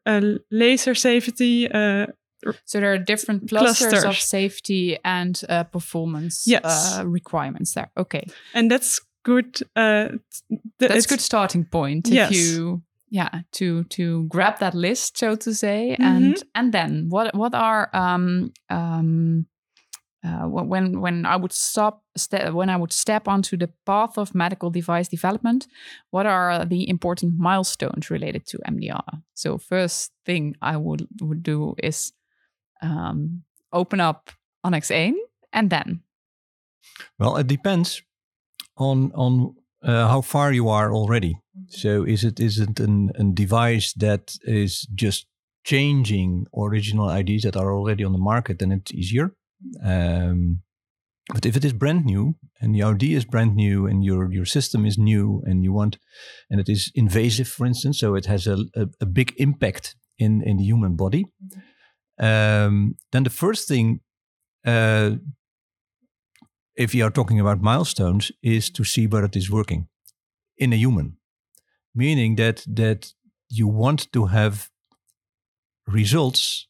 uh, 0.05 0.21
laser 0.51 0.95
safety. 0.95 1.67
Uh, 1.67 2.05
So 2.65 2.79
there 2.79 2.93
are 2.93 3.03
different 3.05 3.47
clusters, 3.49 4.03
of 4.03 4.15
safety 4.19 4.97
and 5.03 5.41
uh, 5.49 5.63
performance 5.63 6.43
Yes. 6.51 6.63
uh, 6.63 7.03
requirements 7.13 7.73
there. 7.73 7.89
Okay, 7.95 8.25
and 8.53 8.69
that's 8.71 9.01
good. 9.23 9.61
Uh, 9.75 10.07
th- 10.79 10.89
that's 10.91 11.05
a 11.05 11.09
good 11.09 11.21
starting 11.21 11.65
point. 11.65 12.07
Yes. 12.07 12.31
If 12.31 12.37
you 12.37 12.81
yeah 13.11 13.41
to 13.51 13.83
to 13.83 14.23
grab 14.27 14.57
that 14.59 14.73
list, 14.73 15.17
so 15.17 15.35
to 15.35 15.53
say, 15.53 15.95
Mhm. 15.99 16.05
and 16.05 16.43
and 16.55 16.71
then 16.73 17.09
what 17.09 17.35
what 17.35 17.53
are 17.53 17.89
um 17.93 18.51
um 18.69 19.45
uh, 20.23 20.45
when 20.47 21.01
when 21.01 21.25
I 21.25 21.35
would 21.35 21.51
stop 21.53 22.03
ste- 22.17 22.53
when 22.53 22.69
I 22.69 22.77
would 22.77 22.93
step 22.93 23.27
onto 23.27 23.57
the 23.57 23.69
path 23.85 24.17
of 24.17 24.33
medical 24.35 24.69
device 24.71 25.09
development, 25.09 25.67
what 26.11 26.25
are 26.25 26.65
the 26.65 26.87
important 26.89 27.33
milestones 27.39 28.09
related 28.11 28.45
to 28.47 28.57
MDR? 28.67 29.21
So 29.33 29.57
first 29.57 30.11
thing 30.25 30.55
I 30.61 30.77
would 30.77 31.07
would 31.21 31.43
do 31.43 31.73
is 31.83 32.13
um, 32.83 33.43
open 33.71 33.99
up 33.99 34.29
Annex 34.63 34.89
1 34.89 35.15
and 35.53 35.69
then 35.69 36.01
Well, 37.19 37.37
it 37.37 37.47
depends 37.47 38.03
on 38.77 39.11
on 39.13 39.55
uh, 39.83 40.07
how 40.07 40.21
far 40.21 40.53
you 40.53 40.69
are 40.69 40.93
already. 40.93 41.33
So 41.67 42.03
is 42.03 42.23
it 42.23 42.39
is 42.39 42.59
it 42.59 42.79
an, 42.79 43.11
a 43.15 43.23
device 43.23 43.93
that 43.93 44.35
is 44.43 44.87
just 44.95 45.27
changing 45.63 46.47
original 46.57 47.09
IDs 47.09 47.43
that 47.43 47.57
are 47.57 47.73
already 47.73 48.03
on 48.03 48.13
the 48.13 48.17
market? 48.17 48.59
Then 48.59 48.71
it's 48.71 48.93
easier. 48.93 49.35
Um, 49.83 50.61
but 51.33 51.45
if 51.45 51.55
it 51.55 51.63
is 51.63 51.73
brand 51.73 52.05
new 52.05 52.35
and 52.59 52.73
the 52.73 52.83
ID 52.83 53.13
is 53.13 53.25
brand 53.25 53.55
new 53.55 53.85
and 53.85 54.03
your 54.03 54.31
your 54.31 54.45
system 54.45 54.85
is 54.85 54.97
new 54.97 55.43
and 55.45 55.63
you 55.63 55.73
want 55.73 55.97
and 56.49 56.59
it 56.59 56.69
is 56.69 56.91
invasive, 56.95 57.47
for 57.47 57.65
instance, 57.65 57.99
so 57.99 58.15
it 58.15 58.25
has 58.25 58.47
a, 58.47 58.57
a, 58.75 58.87
a 59.01 59.05
big 59.05 59.33
impact 59.37 59.95
in 60.17 60.41
in 60.41 60.57
the 60.57 60.63
human 60.63 60.95
body, 60.95 61.25
um, 62.19 62.95
then 63.11 63.23
the 63.23 63.29
first 63.29 63.67
thing 63.67 64.01
uh, 64.65 65.11
if 66.75 66.95
you 66.95 67.05
are 67.05 67.11
talking 67.11 67.39
about 67.39 67.61
milestones, 67.61 68.31
is 68.41 68.69
to 68.71 68.83
see 68.83 69.07
whether 69.07 69.25
it 69.25 69.35
is 69.35 69.51
working 69.51 69.87
in 70.57 70.73
a 70.73 70.75
human, 70.75 71.17
meaning 71.93 72.35
that 72.35 72.63
that 72.67 73.13
you 73.49 73.67
want 73.67 74.11
to 74.13 74.25
have 74.27 74.69
results 75.87 76.67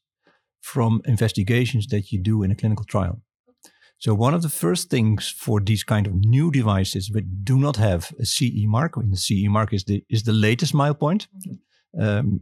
from 0.61 1.01
investigations 1.05 1.87
that 1.87 2.11
you 2.11 2.19
do 2.21 2.43
in 2.43 2.51
a 2.51 2.55
clinical 2.55 2.85
trial. 2.85 3.21
So 3.97 4.15
one 4.15 4.33
of 4.33 4.41
the 4.41 4.49
first 4.49 4.89
things 4.89 5.29
for 5.29 5.59
these 5.59 5.83
kind 5.83 6.07
of 6.07 6.13
new 6.15 6.49
devices 6.49 7.11
which 7.11 7.25
do 7.43 7.59
not 7.59 7.77
have 7.77 8.11
a 8.19 8.25
CE 8.25 8.65
mark, 8.65 8.97
and 8.97 9.13
the 9.13 9.17
CE 9.17 9.47
mark 9.47 9.73
is 9.73 9.83
the 9.83 10.03
is 10.09 10.23
the 10.23 10.33
latest 10.33 10.73
mile 10.73 10.95
point, 10.95 11.27
um, 11.99 12.41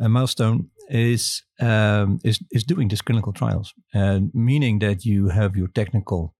a 0.00 0.08
milestone 0.08 0.70
is 0.88 1.42
um, 1.60 2.18
is 2.24 2.38
is 2.50 2.64
doing 2.64 2.88
these 2.88 3.02
clinical 3.02 3.32
trials, 3.32 3.74
and 3.92 4.30
meaning 4.32 4.78
that 4.78 5.04
you 5.04 5.28
have 5.28 5.54
your 5.54 5.68
technical 5.68 6.34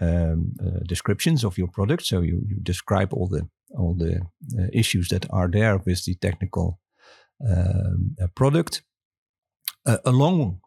um, 0.00 0.52
uh, 0.60 0.80
descriptions 0.86 1.44
of 1.44 1.56
your 1.56 1.68
product. 1.68 2.04
So 2.04 2.20
you, 2.20 2.42
you 2.46 2.56
describe 2.62 3.12
all 3.12 3.26
the 3.26 3.48
all 3.74 3.94
the 3.94 4.20
uh, 4.58 4.66
issues 4.72 5.08
that 5.08 5.26
are 5.30 5.48
there 5.48 5.78
with 5.78 6.04
the 6.04 6.14
technical 6.14 6.78
um, 7.48 8.16
uh, 8.22 8.26
product, 8.34 8.82
uh, 9.84 9.98
along 10.04 10.60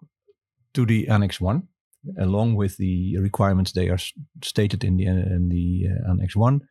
to 0.73 0.85
the 0.85 1.07
Annex 1.07 1.41
One, 1.41 1.67
along 2.17 2.55
with 2.55 2.77
the 2.77 3.17
requirements 3.17 3.71
they 3.71 3.89
are 3.89 3.99
stated 4.43 4.83
in 4.83 4.97
the 4.97 5.05
in 5.05 5.49
the 5.49 5.87
uh, 5.89 6.11
Annex 6.11 6.35
One. 6.35 6.61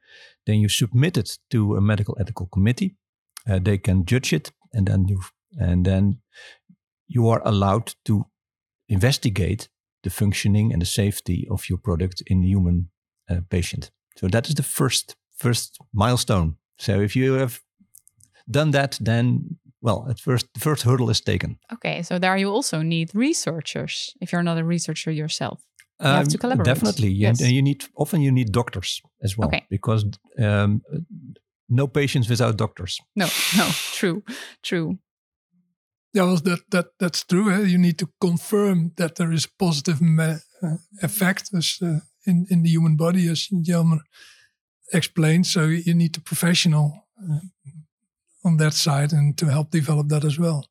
Then 0.47 0.61
you 0.61 0.69
submit 0.69 1.17
it 1.17 1.39
to 1.51 1.77
a 1.77 1.81
medical 1.81 2.17
ethical 2.21 2.47
committee. 2.47 2.97
They 3.47 3.79
can 3.79 4.05
judge 4.05 4.35
it, 4.35 4.53
and 4.75 4.87
then 4.87 5.09
you 5.09 5.21
and 5.59 5.85
then 5.85 6.21
you 7.07 7.29
are 7.29 7.43
allowed 7.45 7.95
to 8.05 8.27
investigate 8.89 9.69
the 10.03 10.11
functioning 10.11 10.73
and 10.73 10.83
the 10.83 10.87
safety 10.87 11.47
of 11.51 11.69
your 11.69 11.79
product 11.79 12.23
in 12.27 12.41
the 12.41 12.49
human 12.49 12.91
uh, 13.31 13.41
patient. 13.51 13.91
So 14.17 14.29
that 14.29 14.49
is 14.49 14.55
the 14.55 14.63
first 14.63 15.17
first 15.39 15.79
milestone. 15.93 16.57
So 16.79 17.01
if 17.01 17.15
you 17.15 17.39
have 17.39 17.61
done 18.47 18.71
that, 18.73 18.99
then 19.01 19.59
well, 19.81 20.07
at 20.11 20.21
first 20.21 20.47
the 20.55 20.61
first 20.61 20.83
hurdle 20.83 21.11
is 21.11 21.21
taken. 21.21 21.57
Okay, 21.73 22.03
so 22.03 22.19
there 22.19 22.37
you 22.39 22.51
also 22.55 22.83
need 22.83 23.11
researchers 23.15 24.15
if 24.21 24.33
you're 24.33 24.43
not 24.45 24.59
a 24.59 24.65
researcher 24.65 25.13
yourself. 25.13 25.61
You 26.01 26.07
have 26.11 26.29
to 26.29 26.37
Um, 26.37 26.41
collaborate. 26.41 26.65
Definitely, 26.75 27.09
you, 27.09 27.27
Yes. 27.29 27.41
you 27.41 27.63
need 27.63 27.85
often 27.95 28.21
you 28.21 28.33
need 28.33 28.53
doctors 28.53 29.03
as 29.23 29.37
well 29.37 29.49
Okay. 29.49 29.67
because 29.71 30.05
um, 30.39 30.81
no 31.69 31.87
patients 31.89 32.29
without 32.29 32.57
doctors. 32.59 33.01
No, 33.15 33.27
no, 33.57 33.69
true, 33.99 34.23
true. 34.63 34.99
Yeah, 36.15 36.25
well, 36.27 36.37
that 36.43 36.61
that 36.71 36.87
that's 36.99 37.25
true. 37.27 37.51
eh? 37.51 37.67
You 37.67 37.79
need 37.79 37.99
to 37.99 38.07
confirm 38.21 38.93
that 38.97 39.15
there 39.15 39.35
is 39.35 39.45
a 39.45 39.65
positive 39.65 40.01
me- 40.05 40.41
uh, 40.63 40.77
effect 41.03 41.51
as, 41.55 41.79
uh, 41.83 42.01
in 42.27 42.47
in 42.51 42.63
the 42.63 42.71
human 42.71 42.97
body, 42.97 43.29
as 43.31 43.49
Jelmer 43.63 43.99
explained. 44.93 45.47
So 45.47 45.65
you 45.67 45.95
need 45.95 46.17
a 46.17 46.21
professional 46.21 47.07
uh, 47.23 47.41
on 48.45 48.57
that 48.59 48.75
side 48.75 49.13
and 49.13 49.37
to 49.39 49.47
help 49.47 49.71
develop 49.71 50.09
that 50.09 50.25
as 50.25 50.39
well. 50.39 50.67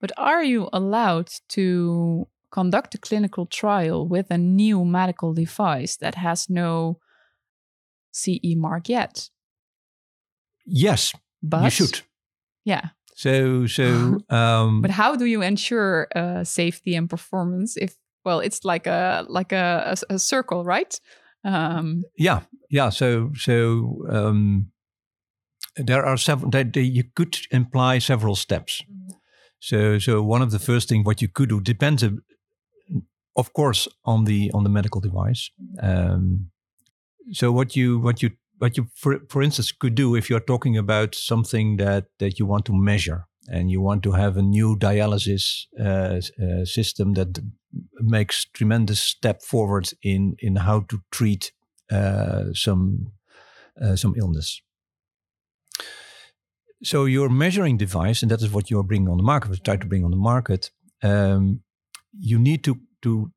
But 0.00 0.12
are 0.16 0.42
you 0.42 0.68
allowed 0.72 1.30
to 1.50 2.26
conduct 2.50 2.94
a 2.94 2.98
clinical 2.98 3.46
trial 3.46 4.08
with 4.08 4.30
a 4.30 4.38
new 4.38 4.84
medical 4.84 5.34
device 5.34 5.96
that 5.96 6.14
has 6.14 6.48
no 6.48 6.98
CE 8.12 8.56
mark 8.56 8.88
yet? 8.88 9.30
Yes, 10.66 11.14
But 11.42 11.64
you 11.64 11.70
should. 11.70 12.00
Yeah, 12.64 12.90
So 13.14 13.66
so 13.66 14.18
um, 14.30 14.82
but 14.82 14.90
how 14.90 15.16
do 15.16 15.24
you 15.24 15.42
ensure 15.42 16.08
uh, 16.14 16.44
safety 16.44 16.94
and 16.94 17.08
performance 17.08 17.76
if 17.76 17.96
well, 18.24 18.40
it's 18.40 18.64
like 18.64 18.86
a 18.86 19.24
like 19.28 19.52
a, 19.52 19.96
a, 20.10 20.14
a 20.14 20.18
circle, 20.18 20.64
right? 20.64 21.00
Um, 21.44 22.04
Yeah, 22.16 22.40
yeah. 22.68 22.90
So, 22.90 23.32
so 23.36 24.04
um, 24.08 24.72
there 25.76 26.04
are 26.04 26.16
several. 26.16 26.50
That 26.50 26.76
you 26.76 27.04
could 27.14 27.38
imply 27.50 27.98
several 27.98 28.36
steps. 28.36 28.82
So, 29.58 29.98
so 29.98 30.22
one 30.22 30.42
of 30.42 30.50
the 30.50 30.58
first 30.58 30.88
thing 30.88 31.04
what 31.04 31.20
you 31.20 31.28
could 31.28 31.48
do 31.48 31.60
depends, 31.60 32.02
uh, 32.02 32.10
of 33.36 33.52
course, 33.52 33.88
on 34.04 34.24
the 34.24 34.50
on 34.52 34.64
the 34.64 34.70
medical 34.70 35.00
device. 35.00 35.50
Um, 35.82 36.50
so, 37.32 37.52
what 37.52 37.76
you 37.76 37.98
what 37.98 38.22
you 38.22 38.30
what 38.58 38.76
you 38.76 38.86
for, 38.94 39.20
for 39.28 39.42
instance 39.42 39.72
could 39.72 39.94
do 39.94 40.14
if 40.14 40.28
you're 40.28 40.40
talking 40.46 40.76
about 40.76 41.14
something 41.14 41.76
that 41.76 42.06
that 42.18 42.38
you 42.38 42.46
want 42.46 42.64
to 42.66 42.72
measure 42.72 43.26
and 43.48 43.70
you 43.70 43.80
want 43.80 44.02
to 44.02 44.12
have 44.12 44.36
a 44.36 44.42
new 44.42 44.76
dialysis 44.76 45.66
uh, 45.78 46.20
uh, 46.42 46.64
system 46.64 47.14
that 47.14 47.38
makes 48.00 48.44
tremendous 48.44 49.00
step 49.00 49.42
forward 49.42 49.90
in 50.02 50.36
in 50.38 50.56
how 50.56 50.80
to 50.80 51.00
treat 51.10 51.52
uh, 51.92 52.52
some 52.52 53.12
uh, 53.82 53.96
some 53.96 54.14
illness. 54.16 54.62
So 56.82 57.04
your 57.04 57.28
measuring 57.28 57.78
device, 57.78 58.22
and 58.22 58.30
that 58.30 58.42
is 58.42 58.50
what 58.50 58.70
you 58.70 58.78
are 58.78 58.86
bringing 58.86 59.10
on 59.10 59.18
the 59.18 59.22
market, 59.22 59.52
or 59.52 59.56
try 59.56 59.76
to 59.76 59.86
bring 59.86 60.04
on 60.04 60.10
the 60.10 60.16
market. 60.16 60.70
Um, 61.02 61.62
you 62.18 62.38
need 62.38 62.64
to 62.64 62.78
to 63.02 63.32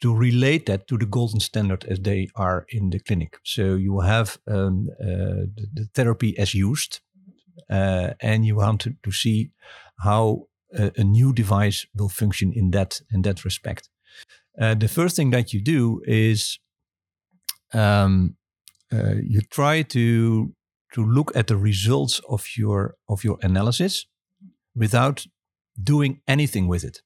to 0.00 0.14
relate 0.14 0.66
that 0.66 0.86
to 0.86 0.98
the 0.98 1.06
golden 1.06 1.40
standard 1.40 1.84
as 1.86 1.98
they 2.00 2.28
are 2.34 2.66
in 2.68 2.90
the 2.90 2.98
clinic. 2.98 3.38
So 3.42 3.74
you 3.76 4.00
have 4.00 4.38
um, 4.46 4.88
uh, 5.00 5.46
the, 5.56 5.66
the 5.72 5.88
therapy 5.94 6.38
as 6.38 6.52
used, 6.52 7.00
uh, 7.70 8.10
and 8.20 8.44
you 8.44 8.56
want 8.56 8.82
to, 8.82 8.94
to 9.02 9.12
see 9.12 9.50
how 9.98 10.48
a, 10.76 10.92
a 10.96 11.04
new 11.04 11.32
device 11.32 11.86
will 11.94 12.08
function 12.08 12.52
in 12.52 12.70
that 12.70 13.00
in 13.12 13.22
that 13.22 13.44
respect. 13.44 13.88
Uh, 14.60 14.74
the 14.74 14.88
first 14.88 15.16
thing 15.16 15.30
that 15.30 15.52
you 15.52 15.60
do 15.60 16.00
is 16.06 16.58
um, 17.72 18.36
uh, 18.92 19.14
you 19.22 19.40
try 19.50 19.82
to 19.82 20.54
to 20.92 21.04
look 21.04 21.36
at 21.36 21.46
the 21.46 21.56
results 21.56 22.20
of 22.28 22.44
your 22.56 22.94
of 23.08 23.24
your 23.24 23.38
analysis 23.42 24.06
without 24.76 25.26
doing 25.82 26.20
anything 26.26 26.68
with 26.68 26.84
it. 26.84 27.02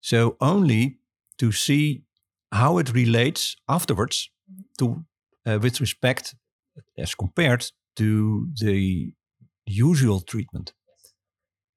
So 0.00 0.36
only 0.40 0.98
to 1.38 1.52
see 1.52 2.02
how 2.52 2.78
it 2.78 2.92
relates 2.94 3.56
afterwards 3.66 4.30
to 4.78 5.04
uh, 5.46 5.58
with 5.60 5.80
respect 5.80 6.34
as 6.96 7.14
compared 7.14 7.66
to 7.96 8.48
the 8.60 9.12
usual 9.66 10.20
treatment. 10.20 10.72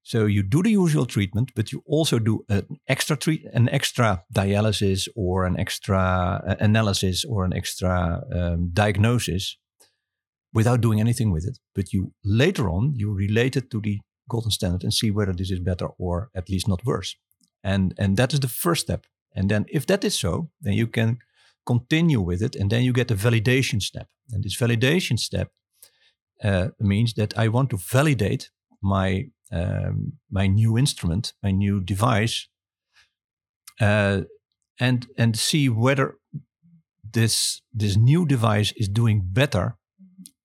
So 0.03 0.25
you 0.25 0.43
do 0.43 0.63
the 0.63 0.71
usual 0.71 1.05
treatment, 1.05 1.51
but 1.55 1.71
you 1.71 1.83
also 1.85 2.19
do 2.19 2.43
an 2.49 2.65
extra 2.87 3.15
treat, 3.15 3.45
an 3.53 3.69
extra 3.69 4.23
dialysis 4.33 5.07
or 5.15 5.45
an 5.45 5.59
extra 5.59 6.43
uh, 6.47 6.55
analysis 6.59 7.23
or 7.23 7.45
an 7.45 7.53
extra 7.53 8.23
um, 8.33 8.71
diagnosis 8.73 9.57
without 10.53 10.81
doing 10.81 10.99
anything 10.99 11.31
with 11.31 11.45
it. 11.45 11.59
But 11.75 11.93
you 11.93 12.13
later 12.23 12.69
on 12.69 12.93
you 12.95 13.13
relate 13.13 13.55
it 13.55 13.69
to 13.71 13.79
the 13.79 13.99
golden 14.27 14.51
standard 14.51 14.83
and 14.83 14.93
see 14.93 15.11
whether 15.11 15.33
this 15.33 15.51
is 15.51 15.59
better 15.59 15.87
or 15.97 16.29
at 16.35 16.49
least 16.49 16.67
not 16.67 16.85
worse. 16.85 17.15
And 17.63 17.93
and 17.97 18.17
that 18.17 18.33
is 18.33 18.39
the 18.39 18.47
first 18.47 18.81
step. 18.81 19.05
And 19.35 19.49
then 19.49 19.65
if 19.67 19.85
that 19.85 20.03
is 20.03 20.19
so, 20.19 20.49
then 20.61 20.73
you 20.73 20.87
can 20.87 21.19
continue 21.65 22.19
with 22.19 22.41
it, 22.41 22.55
and 22.55 22.69
then 22.69 22.83
you 22.83 22.91
get 22.93 23.07
the 23.07 23.15
validation 23.15 23.81
step. 23.81 24.07
And 24.31 24.43
this 24.43 24.57
validation 24.57 25.19
step 25.19 25.49
uh, 26.43 26.69
means 26.79 27.13
that 27.13 27.37
I 27.37 27.47
want 27.49 27.69
to 27.69 27.77
validate 27.77 28.49
my 28.81 29.29
um, 29.51 30.13
my 30.29 30.47
new 30.47 30.77
instrument, 30.77 31.33
my 31.43 31.51
new 31.51 31.81
device, 31.81 32.47
uh, 33.79 34.21
and 34.79 35.07
and 35.17 35.37
see 35.37 35.69
whether 35.69 36.17
this 37.13 37.61
this 37.73 37.97
new 37.97 38.25
device 38.25 38.73
is 38.77 38.87
doing 38.87 39.21
better, 39.23 39.77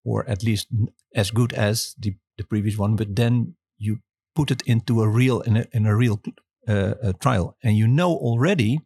or 0.04 0.28
at 0.28 0.42
least 0.42 0.68
as 1.14 1.30
good 1.30 1.52
as 1.52 1.94
the, 1.98 2.14
the 2.36 2.44
previous 2.44 2.76
one. 2.76 2.96
But 2.96 3.16
then 3.16 3.54
you 3.78 3.98
put 4.34 4.50
it 4.50 4.62
into 4.66 5.02
a 5.02 5.08
real 5.08 5.40
in 5.40 5.56
a, 5.56 5.66
in 5.72 5.86
a 5.86 5.96
real 5.96 6.20
uh, 6.68 6.94
a 7.02 7.12
trial, 7.12 7.56
and 7.62 7.76
you 7.76 7.86
know 7.86 8.10
already 8.12 8.80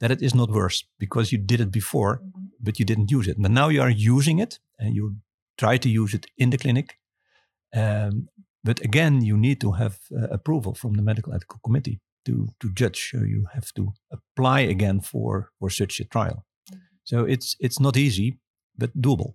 that 0.00 0.10
it 0.10 0.22
is 0.22 0.34
not 0.34 0.50
worse 0.50 0.84
because 0.98 1.32
you 1.32 1.38
did 1.38 1.60
it 1.60 1.70
before, 1.70 2.18
mm-hmm. 2.18 2.46
but 2.60 2.78
you 2.78 2.84
didn't 2.84 3.10
use 3.10 3.28
it. 3.28 3.36
But 3.40 3.50
now 3.50 3.68
you 3.68 3.80
are 3.80 3.90
using 3.90 4.38
it, 4.38 4.58
and 4.78 4.94
you 4.94 5.16
try 5.56 5.78
to 5.78 5.88
use 5.88 6.14
it 6.14 6.26
in 6.36 6.50
the 6.50 6.58
clinic. 6.58 6.98
Um, 7.74 8.28
but 8.64 8.80
again, 8.80 9.22
you 9.22 9.36
need 9.36 9.60
to 9.60 9.72
have 9.72 9.98
uh, 10.10 10.28
approval 10.30 10.74
from 10.74 10.94
the 10.94 11.02
medical 11.02 11.34
ethical 11.34 11.60
committee 11.62 12.00
to 12.24 12.48
to 12.60 12.70
judge. 12.72 13.10
So 13.10 13.18
you 13.18 13.46
have 13.52 13.72
to 13.74 13.92
apply 14.10 14.60
again 14.60 15.00
for 15.00 15.50
for 15.58 15.70
such 15.70 16.00
a 16.00 16.04
trial. 16.04 16.44
Mm-hmm. 16.70 16.78
So 17.04 17.24
it's 17.24 17.56
it's 17.60 17.78
not 17.78 17.96
easy, 17.96 18.38
but 18.76 18.90
doable. 19.00 19.34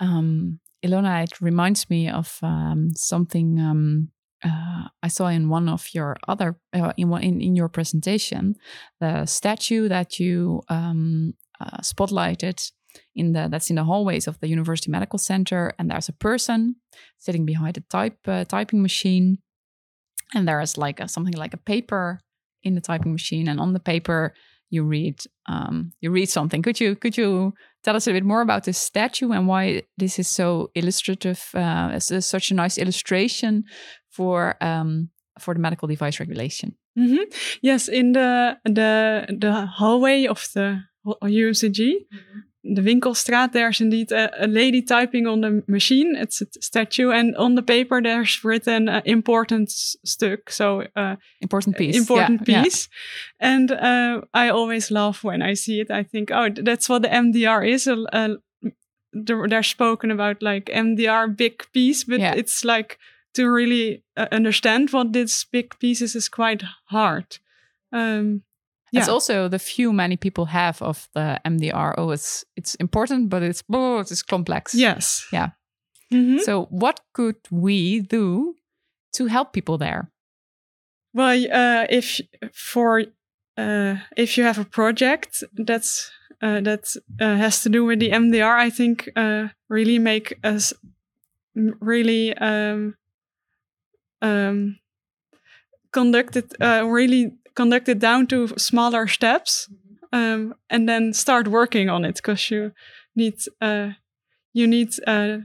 Um, 0.00 0.60
Ilona, 0.82 1.22
it 1.22 1.40
reminds 1.40 1.88
me 1.88 2.10
of 2.10 2.38
um, 2.42 2.90
something 2.94 3.60
um, 3.60 4.08
uh, 4.44 4.88
I 5.02 5.08
saw 5.08 5.28
in 5.28 5.48
one 5.48 5.68
of 5.68 5.94
your 5.94 6.16
other 6.28 6.56
uh, 6.72 6.92
in, 6.96 7.12
in 7.22 7.40
in 7.40 7.56
your 7.56 7.68
presentation, 7.68 8.56
the 9.00 9.26
statue 9.26 9.88
that 9.88 10.18
you 10.18 10.62
um, 10.68 11.34
uh, 11.60 11.78
spotlighted 11.82 12.72
in 13.14 13.32
the 13.32 13.48
that's 13.50 13.70
in 13.70 13.76
the 13.76 13.84
hallways 13.84 14.26
of 14.26 14.38
the 14.40 14.48
University 14.48 14.90
Medical 14.90 15.18
Center, 15.18 15.72
and 15.78 15.90
there's 15.90 16.08
a 16.08 16.12
person 16.12 16.76
sitting 17.18 17.46
behind 17.46 17.76
a 17.76 17.80
type 17.80 18.18
uh, 18.26 18.44
typing 18.44 18.82
machine, 18.82 19.38
and 20.34 20.46
there's 20.46 20.76
like 20.76 21.00
a, 21.00 21.08
something 21.08 21.34
like 21.34 21.54
a 21.54 21.58
paper 21.58 22.20
in 22.62 22.74
the 22.74 22.80
typing 22.80 23.12
machine, 23.12 23.48
and 23.48 23.60
on 23.60 23.72
the 23.72 23.80
paper 23.80 24.34
you 24.70 24.82
read 24.82 25.20
um, 25.46 25.92
you 26.00 26.10
read 26.10 26.28
something. 26.28 26.62
Could 26.62 26.80
you 26.80 26.96
could 26.96 27.16
you 27.16 27.54
tell 27.84 27.96
us 27.96 28.06
a 28.06 28.12
bit 28.12 28.24
more 28.24 28.40
about 28.40 28.64
this 28.64 28.78
statue 28.78 29.30
and 29.32 29.46
why 29.46 29.82
this 29.96 30.18
is 30.18 30.28
so 30.28 30.70
illustrative? 30.74 31.50
Uh, 31.54 31.90
it's 31.92 32.26
such 32.26 32.50
a 32.50 32.54
nice 32.54 32.78
illustration 32.78 33.64
for 34.10 34.56
um, 34.60 35.10
for 35.38 35.54
the 35.54 35.60
medical 35.60 35.88
device 35.88 36.20
regulation. 36.20 36.76
Mm 36.98 37.08
-hmm. 37.08 37.24
Yes, 37.60 37.88
in 37.88 38.12
the 38.12 38.58
the 38.64 39.24
the 39.40 39.66
hallway 39.78 40.28
of 40.28 40.48
the 40.52 40.80
UMCG, 41.20 41.78
mm 42.10 42.18
-hmm 42.18 42.55
the 42.74 42.82
Winkelstraat, 42.82 43.52
there's 43.52 43.80
indeed 43.80 44.12
a, 44.12 44.44
a, 44.44 44.46
lady 44.46 44.82
typing 44.82 45.26
on 45.26 45.40
the 45.40 45.62
machine. 45.66 46.16
It's 46.16 46.40
a 46.42 46.46
statue, 46.60 47.10
and 47.10 47.36
on 47.36 47.54
the 47.54 47.62
paper 47.62 48.02
there's 48.02 48.44
written 48.44 48.88
uh, 48.88 49.02
"important 49.04 49.70
stuk," 49.70 50.50
so 50.50 50.84
uh, 50.96 51.16
important 51.40 51.76
piece, 51.76 51.96
important 51.96 52.46
yeah, 52.46 52.62
piece. 52.62 52.88
Yeah. 53.40 53.48
And 53.48 53.72
uh, 53.72 54.20
I 54.34 54.48
always 54.48 54.90
laugh 54.90 55.22
when 55.22 55.42
I 55.42 55.54
see 55.54 55.80
it. 55.80 55.90
I 55.90 56.02
think, 56.02 56.30
oh, 56.30 56.50
that's 56.50 56.88
what 56.88 57.02
the 57.02 57.08
MDR 57.08 57.68
is. 57.68 57.88
they're 59.12 59.62
spoken 59.62 60.10
about 60.10 60.42
like 60.42 60.66
MDR 60.66 61.36
big 61.36 61.64
piece, 61.72 62.04
but 62.04 62.20
yeah. 62.20 62.34
it's 62.34 62.64
like 62.64 62.98
to 63.34 63.46
really 63.50 64.02
uh, 64.16 64.26
understand 64.32 64.90
what 64.90 65.12
this 65.12 65.44
big 65.44 65.78
piece 65.78 66.02
is 66.02 66.16
is 66.16 66.28
quite 66.28 66.62
hard. 66.86 67.38
Um, 67.92 68.42
yeah. 68.92 69.00
It's 69.00 69.08
also 69.08 69.48
the 69.48 69.58
view 69.58 69.92
many 69.92 70.16
people 70.16 70.46
have 70.46 70.80
of 70.80 71.08
the 71.14 71.40
MDR. 71.44 71.94
Oh, 71.98 72.10
it's 72.10 72.44
it's 72.56 72.74
important, 72.76 73.28
but 73.28 73.42
it's 73.42 73.62
oh, 73.72 73.98
it's 73.98 74.22
complex. 74.22 74.74
Yes. 74.74 75.26
Yeah. 75.32 75.50
Mm-hmm. 76.12 76.38
So, 76.38 76.66
what 76.70 77.00
could 77.12 77.36
we 77.50 78.00
do 78.00 78.54
to 79.14 79.26
help 79.26 79.52
people 79.52 79.78
there? 79.78 80.10
Well, 81.12 81.46
uh, 81.52 81.86
if 81.90 82.20
for 82.52 83.04
uh, 83.56 83.96
if 84.16 84.36
you 84.36 84.44
have 84.44 84.58
a 84.58 84.64
project 84.64 85.42
that's 85.52 86.10
uh, 86.42 86.60
that 86.60 86.94
uh, 87.20 87.36
has 87.36 87.62
to 87.62 87.68
do 87.68 87.84
with 87.84 87.98
the 87.98 88.10
MDR, 88.10 88.56
I 88.56 88.70
think 88.70 89.08
uh, 89.16 89.48
really 89.68 89.98
make 89.98 90.38
us 90.44 90.72
really 91.54 92.36
um, 92.36 92.94
um, 94.22 94.78
conduct 95.90 96.36
it 96.36 96.54
uh, 96.60 96.84
really 96.86 97.32
conduct 97.56 97.88
it 97.88 97.98
down 97.98 98.26
to 98.28 98.48
smaller 98.56 99.08
steps 99.08 99.68
um, 100.12 100.54
and 100.70 100.88
then 100.88 101.12
start 101.12 101.48
working 101.48 101.88
on 101.88 102.04
it 102.04 102.16
because 102.16 102.50
you 102.50 102.72
need 103.16 103.34
uh, 103.60 103.90
you 104.52 104.66
need 104.66 104.90
uh, 105.06 105.38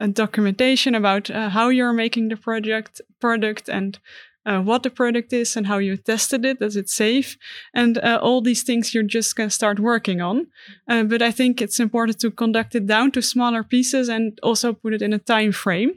a 0.00 0.08
documentation 0.08 0.94
about 0.94 1.30
uh, 1.30 1.50
how 1.50 1.68
you're 1.68 1.92
making 1.92 2.28
the 2.28 2.36
project 2.36 3.00
product 3.20 3.68
and 3.68 3.98
uh, 4.46 4.60
what 4.60 4.82
the 4.82 4.90
product 4.90 5.32
is 5.32 5.56
and 5.56 5.66
how 5.66 5.78
you 5.78 5.96
tested 5.96 6.44
it 6.44 6.60
is 6.60 6.76
it 6.76 6.88
safe 6.88 7.38
and 7.72 7.98
uh, 7.98 8.18
all 8.20 8.42
these 8.42 8.62
things 8.62 8.92
you're 8.92 9.02
just 9.02 9.36
going 9.36 9.48
to 9.48 9.54
start 9.54 9.78
working 9.78 10.20
on. 10.20 10.46
Uh, 10.88 11.04
but 11.04 11.22
i 11.22 11.30
think 11.30 11.62
it's 11.62 11.80
important 11.80 12.18
to 12.20 12.30
conduct 12.30 12.74
it 12.74 12.86
down 12.86 13.10
to 13.10 13.22
smaller 13.22 13.62
pieces 13.62 14.08
and 14.08 14.38
also 14.42 14.72
put 14.72 14.92
it 14.92 15.02
in 15.02 15.12
a 15.12 15.18
time 15.18 15.52
frame 15.52 15.94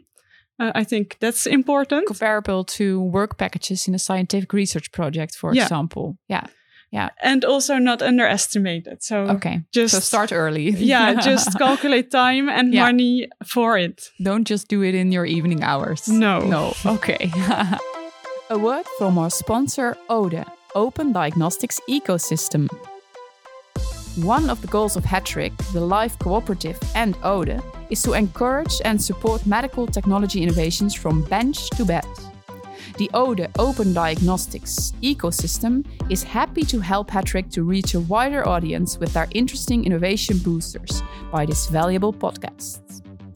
uh, 0.59 0.71
I 0.73 0.83
think 0.83 1.17
that's 1.19 1.45
important. 1.45 2.07
Comparable 2.07 2.63
to 2.63 3.01
work 3.01 3.37
packages 3.37 3.87
in 3.87 3.95
a 3.95 3.99
scientific 3.99 4.53
research 4.53 4.91
project, 4.91 5.35
for 5.35 5.53
yeah. 5.53 5.63
example. 5.63 6.17
Yeah. 6.27 6.47
Yeah. 6.91 7.09
And 7.21 7.43
also 7.43 7.77
not 7.77 8.01
underestimate 8.01 8.87
it. 8.87 9.03
So 9.03 9.27
okay. 9.35 9.61
Just 9.73 9.93
so 9.93 9.99
start 9.99 10.31
early. 10.31 10.69
yeah. 10.77 11.13
Just 11.21 11.57
calculate 11.57 12.11
time 12.11 12.49
and 12.49 12.73
yeah. 12.73 12.83
money 12.83 13.27
for 13.45 13.77
it. 13.77 14.09
Don't 14.23 14.47
just 14.47 14.67
do 14.69 14.83
it 14.83 14.95
in 14.95 15.11
your 15.11 15.25
evening 15.25 15.63
hours. 15.63 16.07
No. 16.07 16.39
No. 16.39 16.73
Okay. 16.85 17.29
a 18.49 18.57
word 18.57 18.85
from 18.97 19.17
our 19.17 19.29
sponsor, 19.29 19.97
Ode, 20.09 20.45
Open 20.75 21.11
Diagnostics 21.11 21.81
Ecosystem. 21.89 22.69
One 24.23 24.49
of 24.49 24.61
the 24.61 24.67
goals 24.67 24.95
of 24.95 25.03
Hattrick, 25.03 25.55
the 25.73 25.81
Life 25.81 26.17
Cooperative, 26.19 26.79
and 26.95 27.17
Ode 27.21 27.61
is 27.89 28.01
to 28.03 28.13
encourage 28.13 28.81
and 28.85 29.01
support 29.01 29.45
medical 29.45 29.87
technology 29.87 30.43
innovations 30.43 30.93
from 30.93 31.23
bench 31.23 31.69
to 31.71 31.85
bed. 31.85 32.05
The 32.97 33.11
ODE 33.13 33.51
Open 33.59 33.93
Diagnostics 33.93 34.93
ecosystem 35.03 35.85
is 36.09 36.23
happy 36.23 36.63
to 36.63 36.79
help 36.79 37.09
Hattrick 37.11 37.51
to 37.51 37.63
reach 37.63 37.93
a 37.93 37.99
wider 37.99 38.47
audience 38.47 38.97
with 38.97 39.15
our 39.15 39.27
interesting 39.31 39.85
innovation 39.85 40.39
boosters 40.39 41.03
by 41.31 41.45
this 41.45 41.67
valuable 41.67 42.11
podcast. 42.11 42.81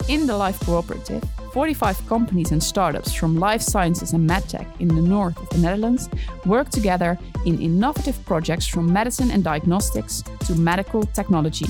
In 0.08 0.26
the 0.26 0.36
Life 0.36 0.58
Cooperative, 0.60 1.22
45 1.52 2.08
companies 2.08 2.50
and 2.50 2.60
startups 2.60 3.14
from 3.14 3.38
life 3.38 3.62
sciences 3.62 4.14
and 4.14 4.28
medtech 4.28 4.66
in 4.80 4.88
the 4.88 5.00
north 5.00 5.38
of 5.38 5.48
the 5.50 5.58
Netherlands 5.58 6.08
work 6.44 6.70
together 6.70 7.16
in 7.46 7.60
innovative 7.60 8.24
projects 8.24 8.66
from 8.66 8.92
medicine 8.92 9.30
and 9.30 9.44
diagnostics 9.44 10.22
to 10.46 10.56
medical 10.56 11.04
technology. 11.04 11.66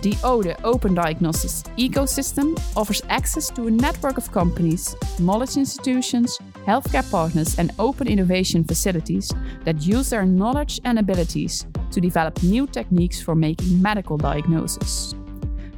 The 0.00 0.16
ODE 0.22 0.56
Open 0.62 0.94
Diagnostics 0.94 1.64
ecosystem 1.76 2.56
offers 2.76 3.02
access 3.08 3.50
to 3.50 3.66
a 3.66 3.70
network 3.70 4.16
of 4.16 4.30
companies, 4.30 4.94
knowledge 5.18 5.56
institutions, 5.56 6.38
healthcare 6.64 7.08
partners, 7.10 7.58
and 7.58 7.72
open 7.80 8.06
innovation 8.06 8.62
facilities 8.62 9.32
that 9.64 9.82
use 9.82 10.10
their 10.10 10.24
knowledge 10.24 10.80
and 10.84 11.00
abilities 11.00 11.66
to 11.90 12.00
develop 12.00 12.40
new 12.44 12.68
techniques 12.68 13.20
for 13.20 13.34
making 13.34 13.82
medical 13.82 14.16
diagnosis. 14.16 15.16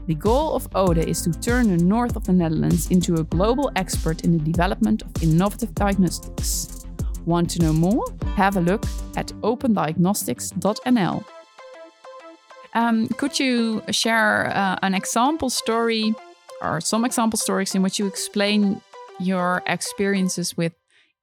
The 0.06 0.14
goal 0.16 0.54
of 0.54 0.68
ODE 0.74 1.09
is 1.09 1.22
to 1.22 1.30
turn 1.30 1.74
the 1.74 1.83
north 1.83 2.14
of 2.14 2.24
the 2.24 2.33
Netherlands 2.35 2.90
into 2.90 3.14
a 3.14 3.24
global 3.24 3.70
expert 3.76 4.24
in 4.24 4.33
the 4.37 4.44
development 4.44 5.00
of 5.02 5.22
innovative 5.22 5.74
diagnostics. 5.74 6.85
Want 7.24 7.48
to 7.50 7.62
know 7.62 7.72
more? 7.72 8.04
Have 8.37 8.59
a 8.59 8.61
look 8.61 8.85
at 9.16 9.28
opendiagnostics.nl. 9.40 11.24
Um, 12.74 13.09
could 13.09 13.38
you 13.38 13.83
share 13.90 14.46
uh, 14.54 14.76
an 14.83 14.94
example 14.94 15.50
story 15.50 16.14
or 16.61 16.80
some 16.80 17.04
example 17.04 17.38
stories 17.38 17.74
in 17.74 17.83
which 17.83 17.98
you 17.98 18.06
explain 18.06 18.80
your 19.18 19.62
experiences 19.66 20.56
with 20.56 20.72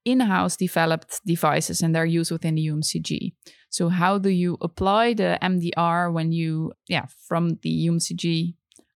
in-house 0.08 0.56
developed 0.56 1.20
devices 1.26 1.82
and 1.82 1.94
their 1.94 2.06
use 2.06 2.32
within 2.32 2.56
the 2.56 2.68
UMCG. 2.68 3.34
So 3.70 3.90
how 3.90 4.18
do 4.18 4.30
you 4.30 4.58
apply 4.62 5.14
the 5.14 5.38
MDR 5.42 6.12
when 6.14 6.32
you, 6.32 6.72
yeah, 6.88 7.08
from 7.28 7.60
the 7.62 7.88
UMCG 7.88 8.56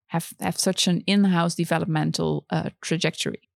have 0.08 0.32
have 0.40 0.58
such 0.58 0.86
an 0.86 1.02
in-house 1.06 1.54
developmental 1.54 2.44
uh, 2.50 2.70
trajectory? 2.82 3.48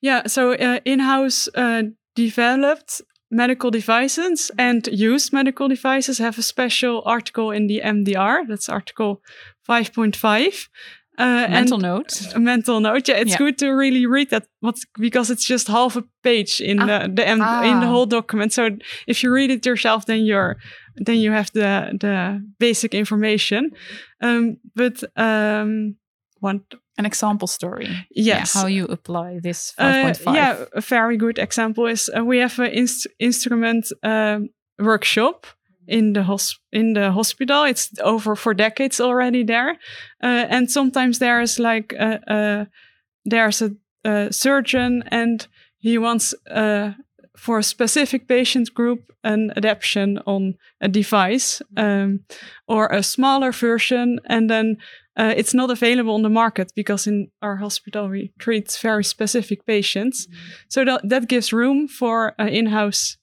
Yeah, 0.00 0.26
so 0.26 0.54
uh, 0.54 0.80
in-house 0.84 1.48
uh, 1.54 1.82
developed 2.16 3.02
medical 3.30 3.70
devices 3.70 4.50
and 4.58 4.86
used 4.88 5.32
medical 5.32 5.68
devices 5.68 6.18
have 6.18 6.38
a 6.38 6.42
special 6.42 7.02
article 7.06 7.50
in 7.50 7.66
the 7.66 7.80
MDR. 7.84 8.46
That's 8.48 8.68
Article 8.68 9.22
5.5. 9.68 10.68
Uh, 11.18 11.46
mental 11.50 11.78
note. 11.78 12.34
A 12.34 12.40
mental 12.40 12.80
note. 12.80 13.06
Yeah, 13.06 13.16
it's 13.16 13.32
yeah. 13.32 13.36
good 13.36 13.58
to 13.58 13.68
really 13.68 14.06
read 14.06 14.30
that 14.30 14.46
what, 14.60 14.76
because 14.98 15.30
it's 15.30 15.44
just 15.44 15.68
half 15.68 15.96
a 15.96 16.04
page 16.22 16.62
in 16.62 16.80
ah. 16.80 16.86
the, 16.86 17.12
the 17.12 17.38
ah. 17.40 17.62
in 17.62 17.80
the 17.80 17.86
whole 17.86 18.06
document. 18.06 18.54
So 18.54 18.70
if 19.06 19.22
you 19.22 19.30
read 19.30 19.50
it 19.50 19.66
yourself, 19.66 20.06
then 20.06 20.24
you're 20.24 20.56
then 20.96 21.16
you 21.16 21.30
have 21.32 21.52
the 21.52 21.98
the 22.00 22.42
basic 22.58 22.94
information. 22.94 23.72
Um, 24.22 24.56
but 24.74 25.04
um, 25.16 25.96
one 26.38 26.62
an 27.00 27.06
example 27.06 27.48
story. 27.48 27.88
Yes, 28.10 28.54
yeah, 28.54 28.60
how 28.60 28.68
you 28.68 28.84
apply 28.84 29.40
this 29.42 29.72
five 29.72 30.02
point 30.02 30.16
uh. 30.26 30.34
Yeah, 30.34 30.64
a 30.72 30.80
very 30.80 31.16
good 31.16 31.38
example 31.38 31.90
is 31.90 32.10
uh, 32.16 32.24
we 32.24 32.38
have 32.38 32.58
an 32.58 32.72
inst 32.72 33.06
instrument 33.18 33.92
um, 34.02 34.50
workshop 34.78 35.46
in 35.86 36.12
the 36.12 36.22
hos- 36.22 36.60
in 36.72 36.94
the 36.94 37.10
hospital. 37.10 37.64
It's 37.64 37.90
over 38.00 38.36
for 38.36 38.54
decades 38.54 39.00
already 39.00 39.44
there, 39.44 39.70
uh, 40.22 40.46
and 40.50 40.70
sometimes 40.70 41.18
there's 41.18 41.58
like 41.58 41.94
a, 41.98 42.20
a 42.26 42.66
there's 43.24 43.62
a, 43.62 43.70
a, 44.04 44.32
surgeon 44.32 45.02
and 45.10 45.46
he 45.78 45.98
wants 45.98 46.34
uh, 46.50 46.92
for 47.36 47.58
a 47.58 47.62
specific 47.62 48.28
patient 48.28 48.74
group 48.74 49.10
an 49.24 49.52
adaptation 49.56 50.18
on 50.26 50.54
a 50.80 50.88
device 50.88 51.62
um, 51.76 52.20
or 52.66 52.88
a 52.88 53.02
smaller 53.02 53.52
version, 53.52 54.18
and 54.26 54.48
then 54.48 54.76
uh, 55.20 55.34
it's 55.36 55.54
not 55.54 55.70
available 55.70 56.14
on 56.14 56.22
the 56.22 56.30
market 56.30 56.72
because 56.74 57.10
in 57.10 57.28
our 57.40 57.56
hospital 57.56 58.08
we 58.08 58.32
treat 58.38 58.78
very 58.82 59.04
specific 59.04 59.64
patients. 59.64 60.26
Mm-hmm. 60.26 60.68
So 60.68 60.84
that, 60.84 61.00
that 61.10 61.28
gives 61.28 61.52
room 61.52 61.88
for 61.88 62.34
an 62.38 62.48
in-house 62.48 63.18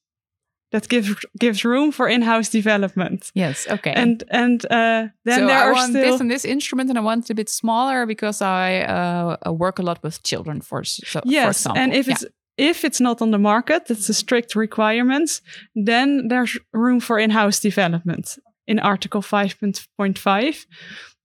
that 0.72 0.90
gives 0.90 1.16
gives 1.40 1.64
room 1.64 1.92
for 1.92 2.10
in-house 2.10 2.52
development. 2.52 3.32
Yes. 3.34 3.68
Okay. 3.70 3.94
And 3.96 4.24
and 4.30 4.66
uh, 4.66 5.08
then 5.24 5.40
so 5.40 5.48
there 5.48 5.58
I 5.58 5.68
are 5.68 5.74
want 5.74 5.92
still 5.92 6.12
this 6.12 6.22
and 6.22 6.30
this 6.30 6.46
instrument, 6.46 6.90
and 6.90 6.98
I 6.98 7.02
want 7.02 7.24
it 7.26 7.32
a 7.32 7.36
bit 7.36 7.50
smaller 7.50 8.06
because 8.06 8.42
I 8.42 8.82
uh, 8.82 9.54
work 9.54 9.80
a 9.80 9.84
lot 9.84 10.04
with 10.04 10.22
children. 10.24 10.62
For 10.62 10.84
so, 10.84 11.22
yes, 11.24 11.64
for 11.64 11.78
and 11.78 11.94
if 11.94 12.08
yeah. 12.08 12.14
it's 12.14 12.26
if 12.58 12.84
it's 12.84 13.00
not 13.00 13.22
on 13.22 13.32
the 13.32 13.40
market, 13.40 13.90
it's 13.90 14.10
a 14.10 14.14
strict 14.14 14.56
requirements. 14.56 15.42
Then 15.86 16.28
there's 16.28 16.60
room 16.74 17.00
for 17.00 17.18
in-house 17.20 17.62
development 17.62 18.38
in 18.66 18.80
Article 18.80 19.22
five 19.22 19.56
point 19.96 20.20
five. 20.20 20.66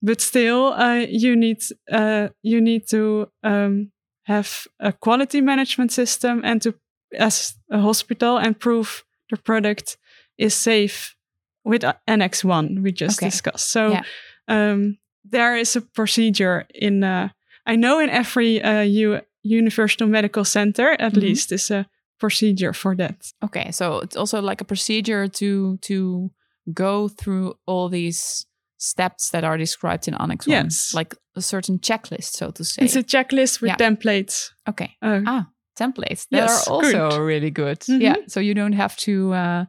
But 0.05 0.19
still, 0.19 0.73
uh, 0.73 1.05
you 1.09 1.35
need 1.35 1.63
uh, 1.89 2.27
you 2.41 2.59
need 2.59 2.87
to 2.89 3.29
um, 3.41 3.91
have 4.23 4.67
a 4.79 4.91
quality 4.91 5.41
management 5.41 5.91
system 5.91 6.41
and 6.43 6.61
to 6.61 6.75
as 7.17 7.55
a 7.69 7.79
hospital 7.79 8.37
and 8.37 8.59
prove 8.59 9.05
the 9.29 9.37
product 9.37 9.97
is 10.37 10.53
safe 10.53 11.15
with 11.63 11.83
Annex 12.07 12.43
1 12.43 12.81
we 12.83 12.91
just 12.91 13.19
okay. 13.19 13.27
discussed. 13.27 13.71
So 13.71 13.91
yeah. 13.91 14.03
um, 14.47 14.97
there 15.23 15.55
is 15.55 15.75
a 15.75 15.81
procedure 15.81 16.65
in, 16.73 17.03
uh, 17.03 17.29
I 17.65 17.75
know 17.75 17.99
in 17.99 18.09
every 18.09 18.61
uh, 18.61 18.81
U- 18.81 19.21
Universal 19.43 20.07
Medical 20.07 20.43
Center, 20.43 20.91
at 20.91 21.13
mm-hmm. 21.13 21.21
least, 21.21 21.51
is 21.51 21.71
a 21.71 21.85
procedure 22.19 22.73
for 22.73 22.95
that. 22.95 23.31
Okay, 23.43 23.71
so 23.71 23.99
it's 23.99 24.17
also 24.17 24.41
like 24.41 24.61
a 24.61 24.65
procedure 24.65 25.27
to 25.27 25.77
to 25.77 26.31
go 26.73 27.09
through 27.09 27.55
all 27.65 27.89
these 27.89 28.45
steps 28.83 29.29
that 29.29 29.43
are 29.43 29.57
described 29.57 30.07
in 30.07 30.13
Annex 30.15 30.45
yes. 30.45 30.93
1, 30.93 30.99
like 30.99 31.15
a 31.35 31.41
certain 31.41 31.79
checklist, 31.79 32.35
so 32.35 32.51
to 32.51 32.63
say. 32.63 32.83
It's 32.83 32.95
a 32.95 33.03
checklist 33.03 33.61
with 33.61 33.69
yeah. 33.69 33.75
templates. 33.77 34.49
Okay. 34.67 34.91
Uh, 35.01 35.21
ah, 35.25 35.47
templates 35.79 36.27
They 36.29 36.37
yes, 36.37 36.67
are 36.67 36.73
also 36.73 37.09
good. 37.09 37.21
really 37.21 37.51
good. 37.51 37.79
Mm-hmm. 37.79 38.01
Yeah, 38.01 38.15
so 38.27 38.39
you 38.39 38.53
don't 38.53 38.73
have 38.73 38.95
to 38.97 39.33
uh, 39.33 39.65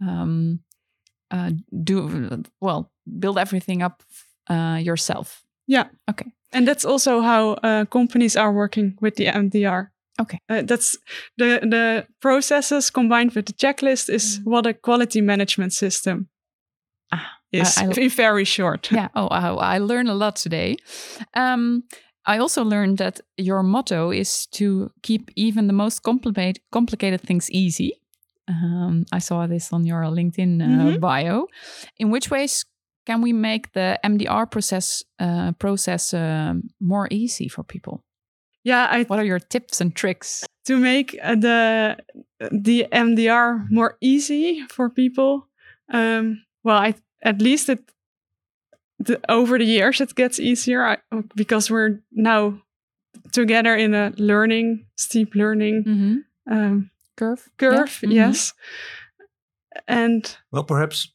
um, 0.00 0.60
uh, 1.30 1.50
do 1.84 2.42
well, 2.60 2.90
build 3.18 3.38
everything 3.38 3.82
up 3.82 4.02
uh, 4.50 4.80
yourself. 4.82 5.44
Yeah. 5.66 5.86
Okay. 6.10 6.32
And 6.52 6.66
that's 6.66 6.84
also 6.84 7.20
how 7.20 7.52
uh, 7.62 7.84
companies 7.86 8.36
are 8.36 8.52
working 8.52 8.96
with 9.00 9.16
the 9.16 9.26
MDR. 9.26 9.88
Okay. 10.20 10.38
Uh, 10.48 10.62
that's 10.62 10.96
the 11.36 11.60
the 11.62 12.06
processes 12.20 12.90
combined 12.90 13.32
with 13.34 13.46
the 13.46 13.52
checklist 13.52 14.08
is 14.08 14.38
mm-hmm. 14.38 14.50
what 14.50 14.66
a 14.66 14.72
quality 14.72 15.20
management 15.20 15.72
system 15.72 16.28
ah, 17.12 17.35
is. 17.52 17.76
I, 17.78 17.86
I, 17.86 18.08
very 18.08 18.44
short. 18.44 18.90
Yeah. 18.96 19.08
Oh, 19.14 19.28
I, 19.28 19.76
I 19.76 19.78
learned 19.78 20.08
a 20.08 20.14
lot 20.14 20.36
today. 20.36 20.76
Um, 21.34 21.84
I 22.26 22.38
also 22.38 22.64
learned 22.64 22.98
that 22.98 23.20
your 23.36 23.62
motto 23.62 24.10
is 24.10 24.46
to 24.52 24.90
keep 25.02 25.30
even 25.36 25.68
the 25.68 25.72
most 25.72 26.02
complicated 26.02 26.60
complicated 26.72 27.20
things 27.20 27.50
easy. 27.50 27.92
Um, 28.48 29.04
I 29.12 29.20
saw 29.20 29.46
this 29.46 29.72
on 29.72 29.84
your 29.86 30.02
LinkedIn 30.02 30.62
uh, 30.62 30.66
mm-hmm. 30.66 31.00
bio. 31.00 31.46
In 31.98 32.10
which 32.10 32.30
ways 32.30 32.64
can 33.06 33.22
we 33.22 33.32
make 33.32 33.72
the 33.72 33.98
MDR 34.04 34.50
process 34.50 35.04
uh, 35.18 35.52
process 35.52 36.12
uh, 36.12 36.54
more 36.80 37.08
easy 37.10 37.48
for 37.48 37.62
people? 37.62 38.02
Yeah, 38.64 38.88
I, 38.90 39.04
what 39.04 39.20
are 39.20 39.24
your 39.24 39.38
tips 39.38 39.80
and 39.80 39.94
tricks 39.94 40.44
to 40.64 40.76
make 40.76 41.16
uh, 41.22 41.36
the 41.36 41.96
the 42.50 42.86
MDR 42.92 43.70
more 43.70 43.96
easy 44.00 44.66
for 44.68 44.90
people? 44.90 45.48
Um, 45.92 46.42
well, 46.64 46.78
I, 46.78 46.94
at 47.26 47.42
least 47.42 47.68
it 47.68 47.80
the, 48.98 49.20
over 49.28 49.58
the 49.58 49.64
years 49.64 50.00
it 50.00 50.14
gets 50.14 50.38
easier 50.38 50.82
I, 50.82 50.96
because 51.34 51.70
we're 51.70 52.00
now 52.12 52.62
together 53.32 53.76
in 53.76 53.94
a 53.94 54.12
learning 54.16 54.86
steep 54.96 55.34
learning 55.34 55.84
mm-hmm. 55.84 56.52
um, 56.52 56.90
curve 57.16 57.48
curve 57.58 57.98
yeah. 58.02 58.08
mm-hmm. 58.08 58.12
yes 58.12 58.54
and 59.88 60.36
well 60.52 60.64
perhaps 60.64 61.12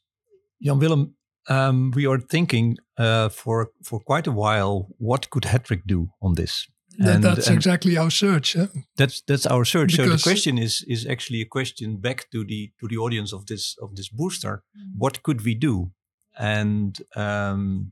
jan 0.61 0.79
willem 0.79 1.15
um, 1.49 1.91
we 1.95 2.05
are 2.05 2.19
thinking 2.19 2.77
uh, 2.97 3.29
for 3.29 3.71
for 3.83 3.99
quite 3.99 4.27
a 4.27 4.31
while 4.31 4.87
what 4.99 5.29
could 5.31 5.43
Hattrick 5.43 5.81
do 5.87 6.09
on 6.21 6.35
this 6.35 6.67
and, 6.99 7.23
that's 7.23 7.47
and 7.47 7.55
exactly 7.55 7.97
our 7.97 8.11
search. 8.11 8.55
That's 8.97 9.21
that's 9.21 9.45
our 9.45 9.65
search. 9.65 9.91
Because 9.91 10.07
so 10.07 10.15
the 10.17 10.21
question 10.21 10.57
is 10.57 10.83
is 10.87 11.07
actually 11.07 11.41
a 11.41 11.45
question 11.45 11.97
back 11.97 12.29
to 12.31 12.43
the 12.43 12.71
to 12.79 12.87
the 12.87 12.97
audience 12.97 13.33
of 13.33 13.45
this 13.45 13.75
of 13.81 13.95
this 13.95 14.09
booster. 14.09 14.63
Mm. 14.77 14.97
What 14.97 15.23
could 15.23 15.43
we 15.43 15.55
do? 15.55 15.91
And 16.37 16.97
um, 17.15 17.91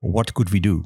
what 0.00 0.34
could 0.34 0.50
we 0.50 0.60
do? 0.60 0.84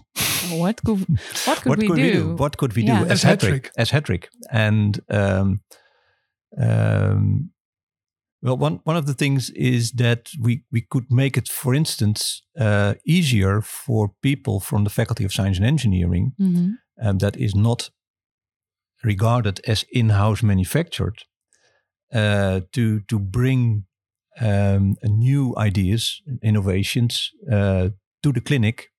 What 0.51 0.83
could 0.85 1.07
what 1.45 1.59
could, 1.63 1.69
what 1.69 1.79
we, 1.79 1.89
could 1.89 1.97
do? 1.97 2.03
we, 2.03 2.13
do? 2.13 2.37
What 2.37 2.57
could 2.57 2.77
we 2.77 2.83
yeah. 2.85 3.05
do 3.05 3.11
as, 3.11 3.25
as 3.25 3.41
Hattrick? 3.41 3.71
As 3.77 3.91
Hattrick, 3.91 4.29
and 4.51 5.01
um, 5.11 5.61
um, 6.57 7.51
well, 8.43 8.57
one 8.57 8.81
one 8.85 8.97
of 8.97 9.07
the 9.07 9.15
things 9.15 9.51
is 9.51 9.93
that 9.93 10.31
we 10.41 10.63
we 10.71 10.81
could 10.81 11.11
make 11.11 11.37
it, 11.37 11.49
for 11.49 11.75
instance, 11.75 12.43
uh, 12.59 12.95
easier 13.05 13.61
for 13.61 14.13
people 14.23 14.61
from 14.61 14.85
the 14.85 14.91
Faculty 14.91 15.25
of 15.25 15.33
Science 15.33 15.59
and 15.59 15.67
Engineering 15.67 16.33
mm-hmm. 16.41 16.73
um, 17.03 17.19
that 17.19 17.37
is 17.37 17.55
not 17.55 17.91
regarded 19.03 19.61
as 19.67 19.85
in-house 19.93 20.43
manufactured 20.43 21.25
uh, 22.13 22.61
to 22.73 23.01
to 23.01 23.19
bring 23.19 23.85
um, 24.41 24.97
new 25.05 25.55
ideas, 25.57 26.23
innovations 26.43 27.31
uh, 27.51 27.91
to 28.23 28.33
the 28.33 28.41
clinic 28.41 28.91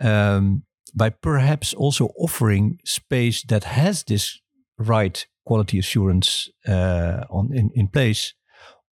um, 0.00 0.64
by 0.94 1.10
perhaps 1.10 1.74
also 1.74 2.10
offering 2.16 2.78
space 2.84 3.42
that 3.48 3.64
has 3.64 4.04
this 4.04 4.40
right 4.78 5.26
quality 5.44 5.78
assurance 5.78 6.50
uh, 6.66 7.24
on 7.30 7.50
in, 7.54 7.70
in 7.74 7.88
place 7.88 8.34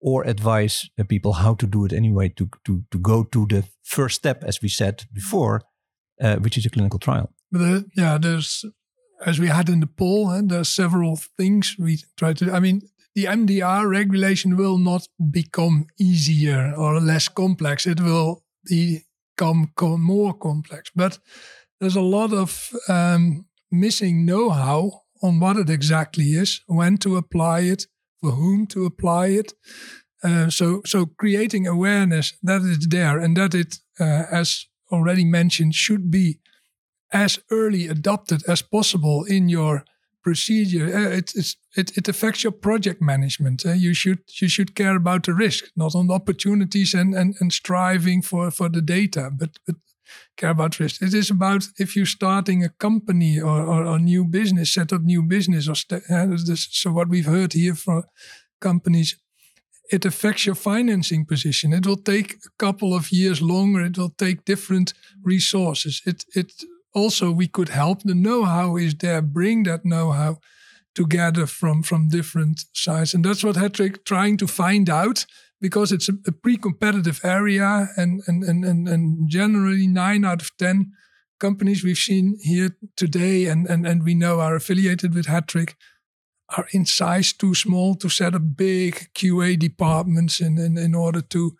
or 0.01 0.25
advise 0.25 0.89
people 1.09 1.33
how 1.33 1.55
to 1.55 1.67
do 1.67 1.85
it 1.85 1.93
anyway 1.93 2.29
to, 2.29 2.49
to, 2.65 2.85
to 2.91 2.99
go 2.99 3.25
to 3.25 3.47
the 3.47 3.65
first 3.83 4.17
step, 4.17 4.45
as 4.45 4.63
we 4.63 4.69
said 4.69 5.05
before, 5.13 5.63
uh, 6.21 6.37
which 6.37 6.57
is 6.57 6.67
a 6.67 6.71
clinical 6.71 6.99
trial. 6.99 7.31
But 7.51 7.85
yeah, 7.97 8.19
there's, 8.19 8.65
as 9.25 9.41
we 9.41 9.49
had 9.49 9.69
in 9.69 9.81
the 9.81 9.87
poll, 9.87 10.31
and 10.31 10.51
there's 10.51 10.69
several 10.69 11.19
things 11.37 11.77
we 11.79 11.99
try 12.17 12.35
to, 12.35 12.53
I 12.53 12.61
mean, 12.61 12.83
the 13.17 13.25
MDR 13.25 13.89
regulation 13.89 14.59
will 14.59 14.77
not 14.77 15.09
become 15.31 15.87
easier 15.99 16.75
or 16.77 17.01
less 17.01 17.29
complex. 17.29 17.87
It 17.87 17.99
will 17.99 18.43
become 18.69 19.73
more 19.99 20.35
complex. 20.35 20.91
But 20.95 21.19
there's 21.81 21.97
a 21.97 22.03
lot 22.03 22.35
of 22.35 22.71
um, 22.91 23.47
missing 23.73 24.27
know-how 24.27 25.01
on 25.23 25.41
what 25.41 25.57
it 25.57 25.71
exactly 25.71 26.25
is, 26.25 26.61
when 26.67 26.99
to 26.99 27.17
apply 27.17 27.61
it, 27.61 27.87
for 28.21 28.33
whom 28.33 28.67
to 28.67 28.85
apply 28.85 29.29
it. 29.29 29.55
Uh, 30.23 30.51
so, 30.51 30.83
so 30.85 31.07
creating 31.07 31.67
awareness 31.67 32.35
that 32.43 32.61
it's 32.65 32.87
there 32.87 33.19
and 33.19 33.35
that 33.39 33.55
it, 33.55 33.79
uh, 33.99 34.25
as 34.31 34.67
already 34.93 35.25
mentioned, 35.25 35.75
should 35.75 36.11
be 36.11 36.39
as 37.13 37.39
early 37.51 37.89
adopted 37.89 38.43
as 38.47 38.61
possible 38.61 39.25
in 39.25 39.49
your 39.49 39.85
procedure. 40.27 40.87
Uh, 40.87 41.19
it, 41.19 41.33
it, 41.77 41.97
it 41.97 42.09
affects 42.09 42.43
your 42.43 42.53
project 42.53 43.01
management. 43.01 43.65
Uh, 43.65 43.75
you 43.75 43.95
should 43.95 44.19
you 44.43 44.49
should 44.49 44.75
care 44.75 44.97
about 44.97 45.23
the 45.25 45.33
risk, 45.33 45.65
not 45.77 45.95
on 45.95 46.09
the 46.09 46.15
opportunities 46.15 46.95
and, 46.95 47.15
and, 47.15 47.37
and 47.41 47.53
striving 47.53 48.23
for, 48.23 48.51
for 48.51 48.69
the 48.69 48.83
data, 48.83 49.31
but, 49.41 49.51
but 49.67 49.77
care 50.37 50.51
about 50.51 50.81
risk. 50.81 51.01
It 51.01 51.15
is 51.15 51.31
about 51.31 51.69
if 51.79 51.95
you're 51.95 52.15
starting 52.21 52.65
a 52.65 52.71
company 52.71 53.41
or, 53.41 53.87
or, 53.87 53.99
new 54.01 54.25
business, 54.25 54.75
set 54.75 54.93
up 54.93 55.03
new 55.03 55.23
business. 55.23 55.69
or 55.69 55.77
uh, 55.95 56.27
this, 56.45 56.69
So 56.73 56.91
what 56.91 57.09
we've 57.09 57.33
heard 57.37 57.53
here 57.53 57.77
from 57.77 58.03
companies, 58.61 59.17
it 59.93 60.05
affects 60.05 60.45
your 60.45 60.57
financing 60.57 61.25
position. 61.25 61.73
It 61.73 61.87
will 61.87 62.03
take 62.03 62.33
a 62.33 62.65
couple 62.65 62.95
of 62.95 63.13
years 63.13 63.41
longer. 63.41 63.85
It 63.85 63.97
will 63.97 64.15
take 64.19 64.45
different 64.45 64.93
resources. 65.23 66.03
It 66.05 66.25
it 66.35 66.53
also 66.97 67.31
we 67.31 67.47
could 67.47 67.69
help. 67.69 68.03
The 68.03 68.15
know-how 68.15 68.77
is 68.77 68.95
there. 68.95 69.23
Bring 69.23 69.65
that 69.65 69.85
know-how 69.85 70.39
together 70.95 71.47
from 71.47 71.83
from 71.83 72.09
different 72.09 72.65
sides, 72.73 73.15
and 73.15 73.25
that's 73.25 73.45
what 73.45 73.57
Hattrick 73.57 74.05
trying 74.05 74.39
to 74.39 74.47
find 74.47 74.89
out 74.89 75.27
because 75.61 75.93
it's 75.93 76.09
a, 76.09 76.15
a 76.27 76.33
pre-competitive 76.33 77.21
area, 77.23 77.89
and 77.97 78.23
and, 78.27 78.43
and 78.43 78.65
and 78.65 78.89
and 78.89 79.31
generally 79.31 79.87
nine 79.87 80.25
out 80.25 80.43
of 80.43 80.57
ten 80.57 80.93
companies 81.39 81.85
we've 81.85 81.99
seen 81.99 82.39
here 82.41 82.77
today, 82.97 83.47
and 83.47 83.71
and 83.71 83.87
and 83.87 84.03
we 84.03 84.15
know 84.15 84.41
are 84.41 84.57
affiliated 84.57 85.15
with 85.15 85.27
Hattrick 85.27 85.75
are 86.57 86.69
in 86.73 86.87
size 86.87 87.33
too 87.33 87.55
small 87.55 87.97
to 87.97 88.09
set 88.09 88.35
up 88.35 88.57
big 88.57 89.09
QA 89.15 89.59
departments 89.59 90.41
in 90.41 90.59
in, 90.59 90.79
in 90.79 90.95
order 90.95 91.21
to 91.21 91.57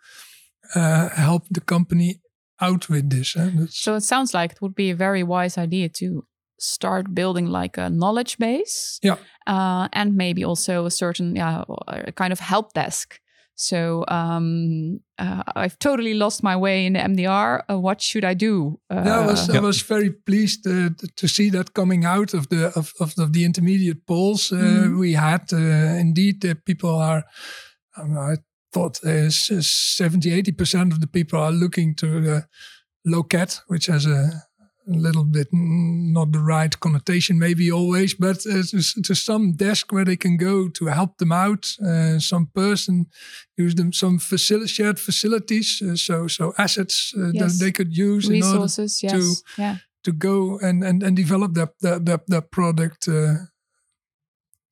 uh, 0.75 1.09
help 1.09 1.43
the 1.51 1.61
company 1.61 2.21
out 2.61 2.89
with 2.89 3.09
this. 3.09 3.35
So 3.69 3.95
it 3.95 4.01
sounds 4.01 4.33
like 4.33 4.53
it 4.53 4.61
would 4.61 4.75
be 4.75 4.89
a 4.89 4.95
very 4.95 5.23
wise 5.23 5.57
idea 5.57 5.89
to 5.89 6.25
start 6.59 7.13
building 7.13 7.47
like 7.47 7.77
a 7.77 7.89
knowledge 7.89 8.37
base. 8.37 8.99
Yeah. 9.03 9.17
Uh, 9.45 9.87
and 9.93 10.15
maybe 10.15 10.43
also 10.43 10.85
a 10.85 10.91
certain 10.91 11.35
yeah, 11.35 11.63
a 11.87 12.11
kind 12.11 12.33
of 12.33 12.39
help 12.39 12.73
desk. 12.73 13.19
So 13.59 14.05
um, 14.07 14.99
uh, 15.17 15.41
I've 15.55 15.79
totally 15.79 16.13
lost 16.13 16.43
my 16.43 16.55
way 16.55 16.85
in 16.85 16.93
the 16.93 16.99
MDR. 16.99 17.63
Uh, 17.67 17.79
what 17.79 18.01
should 18.01 18.23
I 18.23 18.35
do? 18.35 18.79
yeah, 18.91 19.19
I 19.19 19.25
was, 19.25 19.49
I 19.49 19.59
was 19.59 19.81
very 19.81 20.11
pleased 20.11 20.67
uh, 20.67 20.89
to 21.15 21.27
see 21.27 21.49
that 21.49 21.73
coming 21.73 22.05
out 22.05 22.35
of 22.35 22.49
the 22.49 22.67
of, 22.75 22.93
of, 22.99 23.15
of 23.17 23.33
the 23.33 23.45
intermediate 23.45 24.05
polls 24.05 24.51
mm. 24.51 24.99
we 24.99 25.13
had. 25.13 25.51
Uh, 25.51 25.57
indeed, 25.99 26.45
people 26.65 26.91
are. 26.91 27.23
Um, 27.97 28.15
I 28.15 28.35
thought 28.71 28.99
is 29.03 29.69
70, 29.69 30.29
80% 30.43 30.91
of 30.91 31.01
the 31.01 31.07
people 31.07 31.39
are 31.39 31.51
looking 31.51 31.95
to 31.95 32.35
uh, 32.35 32.41
Locat, 33.07 33.61
which 33.67 33.85
has 33.87 34.05
a, 34.05 34.43
a, 34.87 34.91
little 34.91 35.23
bit 35.23 35.47
not 35.51 36.31
the 36.31 36.39
right 36.39 36.77
connotation, 36.79 37.39
maybe 37.39 37.71
always, 37.71 38.13
but 38.13 38.37
uh, 38.45 38.63
to, 38.63 39.01
to, 39.03 39.15
some 39.15 39.53
desk 39.53 39.91
where 39.91 40.05
they 40.05 40.17
can 40.17 40.37
go 40.37 40.67
to 40.67 40.85
help 40.87 41.17
them 41.17 41.31
out. 41.31 41.73
Uh, 41.85 42.19
some 42.19 42.47
person 42.47 43.05
use 43.57 43.75
them, 43.75 43.93
some 43.93 44.19
facil- 44.19 44.67
shared 44.67 44.99
facilities, 44.99 45.81
uh, 45.81 45.95
so 45.95 46.27
so 46.27 46.53
assets 46.57 47.13
uh, 47.17 47.31
yes. 47.31 47.57
that 47.57 47.63
they 47.63 47.71
could 47.71 47.95
use 47.95 48.29
resources, 48.29 49.01
in 49.01 49.09
order 49.09 49.25
yes. 49.25 49.41
to 49.41 49.61
yeah. 49.61 49.77
to 50.03 50.11
go 50.11 50.59
and 50.59 50.83
and, 50.83 51.03
and 51.03 51.15
develop 51.15 51.53
that 51.53 51.79
that 51.81 52.05
that, 52.05 52.27
that 52.27 52.51
product. 52.51 53.07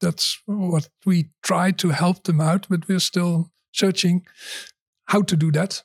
that's 0.01 0.41
what 0.45 0.89
we 1.05 1.29
try 1.41 1.71
to 1.71 1.89
help 1.89 2.23
them 2.23 2.41
out, 2.41 2.67
but 2.69 2.87
we're 2.87 2.99
still 2.99 3.49
searching 3.75 4.25
how 5.05 5.21
to 5.21 5.35
do 5.35 5.51
that. 5.51 5.83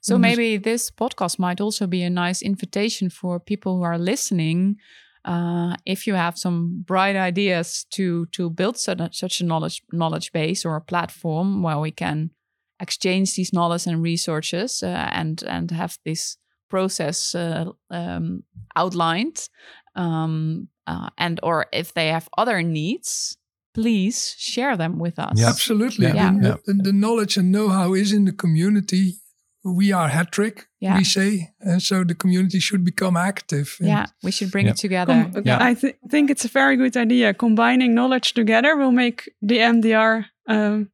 So 0.00 0.16
maybe 0.16 0.58
this 0.58 0.90
podcast 0.90 1.38
might 1.38 1.60
also 1.60 1.86
be 1.86 2.02
a 2.02 2.10
nice 2.10 2.40
invitation 2.40 3.10
for 3.10 3.40
people 3.40 3.76
who 3.76 3.82
are 3.82 3.98
listening. 3.98 4.76
Uh, 5.24 5.74
if 5.84 6.06
you 6.06 6.14
have 6.14 6.38
some 6.38 6.82
bright 6.86 7.16
ideas 7.16 7.86
to 7.90 8.26
to 8.26 8.50
build 8.50 8.76
such, 8.76 9.16
such 9.18 9.40
a 9.40 9.44
knowledge 9.44 9.82
knowledge 9.92 10.32
base 10.32 10.64
or 10.64 10.76
a 10.76 10.80
platform 10.80 11.62
where 11.62 11.78
we 11.78 11.90
can 11.90 12.30
exchange 12.80 13.34
these 13.34 13.52
knowledge 13.52 13.86
and 13.86 14.02
resources 14.02 14.82
uh, 14.82 15.08
and 15.12 15.42
and 15.42 15.70
have 15.70 15.98
this 16.04 16.38
process 16.68 17.34
uh, 17.34 17.66
um, 17.90 18.42
outlined, 18.74 19.48
um, 19.94 20.68
uh, 20.86 21.08
and 21.18 21.38
or 21.42 21.66
if 21.72 21.92
they 21.92 22.08
have 22.08 22.28
other 22.38 22.62
needs, 22.62 23.36
please 23.74 24.34
share 24.38 24.76
them 24.76 24.98
with 24.98 25.18
us. 25.18 25.40
Yeah, 25.40 25.48
absolutely. 25.48 26.06
Yeah. 26.06 26.32
The, 26.32 26.60
the, 26.66 26.82
the, 26.84 26.92
knowledge 26.92 27.36
and 27.36 27.50
know-how 27.50 27.94
is 27.94 28.12
in 28.12 28.24
the 28.24 28.32
community. 28.32 29.14
We 29.64 29.92
are 29.92 30.08
Hattrick, 30.08 30.64
yeah. 30.80 30.98
we 30.98 31.04
say, 31.04 31.52
and 31.60 31.80
so 31.80 32.02
the 32.02 32.16
community 32.16 32.58
should 32.58 32.84
become 32.84 33.16
active. 33.16 33.76
Yeah, 33.78 34.06
we 34.24 34.32
should 34.32 34.50
bring 34.50 34.66
yeah. 34.66 34.72
it 34.72 34.76
together. 34.76 35.30
Com 35.32 35.42
yeah. 35.44 35.62
I 35.62 35.74
th 35.74 35.94
think 36.10 36.30
it's 36.30 36.44
a 36.44 36.48
very 36.48 36.76
good 36.76 36.96
idea. 36.96 37.32
Combining 37.32 37.94
knowledge 37.94 38.34
together 38.34 38.76
will 38.76 38.90
make 38.90 39.30
the 39.40 39.58
MDR 39.58 40.24
um, 40.48 40.90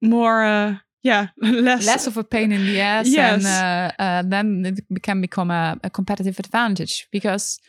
more. 0.00 0.42
Uh, 0.42 0.76
yeah, 1.02 1.28
less 1.42 1.84
less 1.86 2.06
of 2.06 2.16
a 2.16 2.24
pain 2.24 2.52
in 2.52 2.64
the 2.64 2.80
ass, 2.80 3.06
yes. 3.06 3.32
and 3.32 3.46
uh, 3.46 4.02
uh, 4.02 4.22
then 4.24 4.64
it 4.64 5.02
can 5.02 5.20
become 5.20 5.50
a, 5.50 5.76
a 5.84 5.90
competitive 5.90 6.38
advantage. 6.38 7.06
Because 7.12 7.60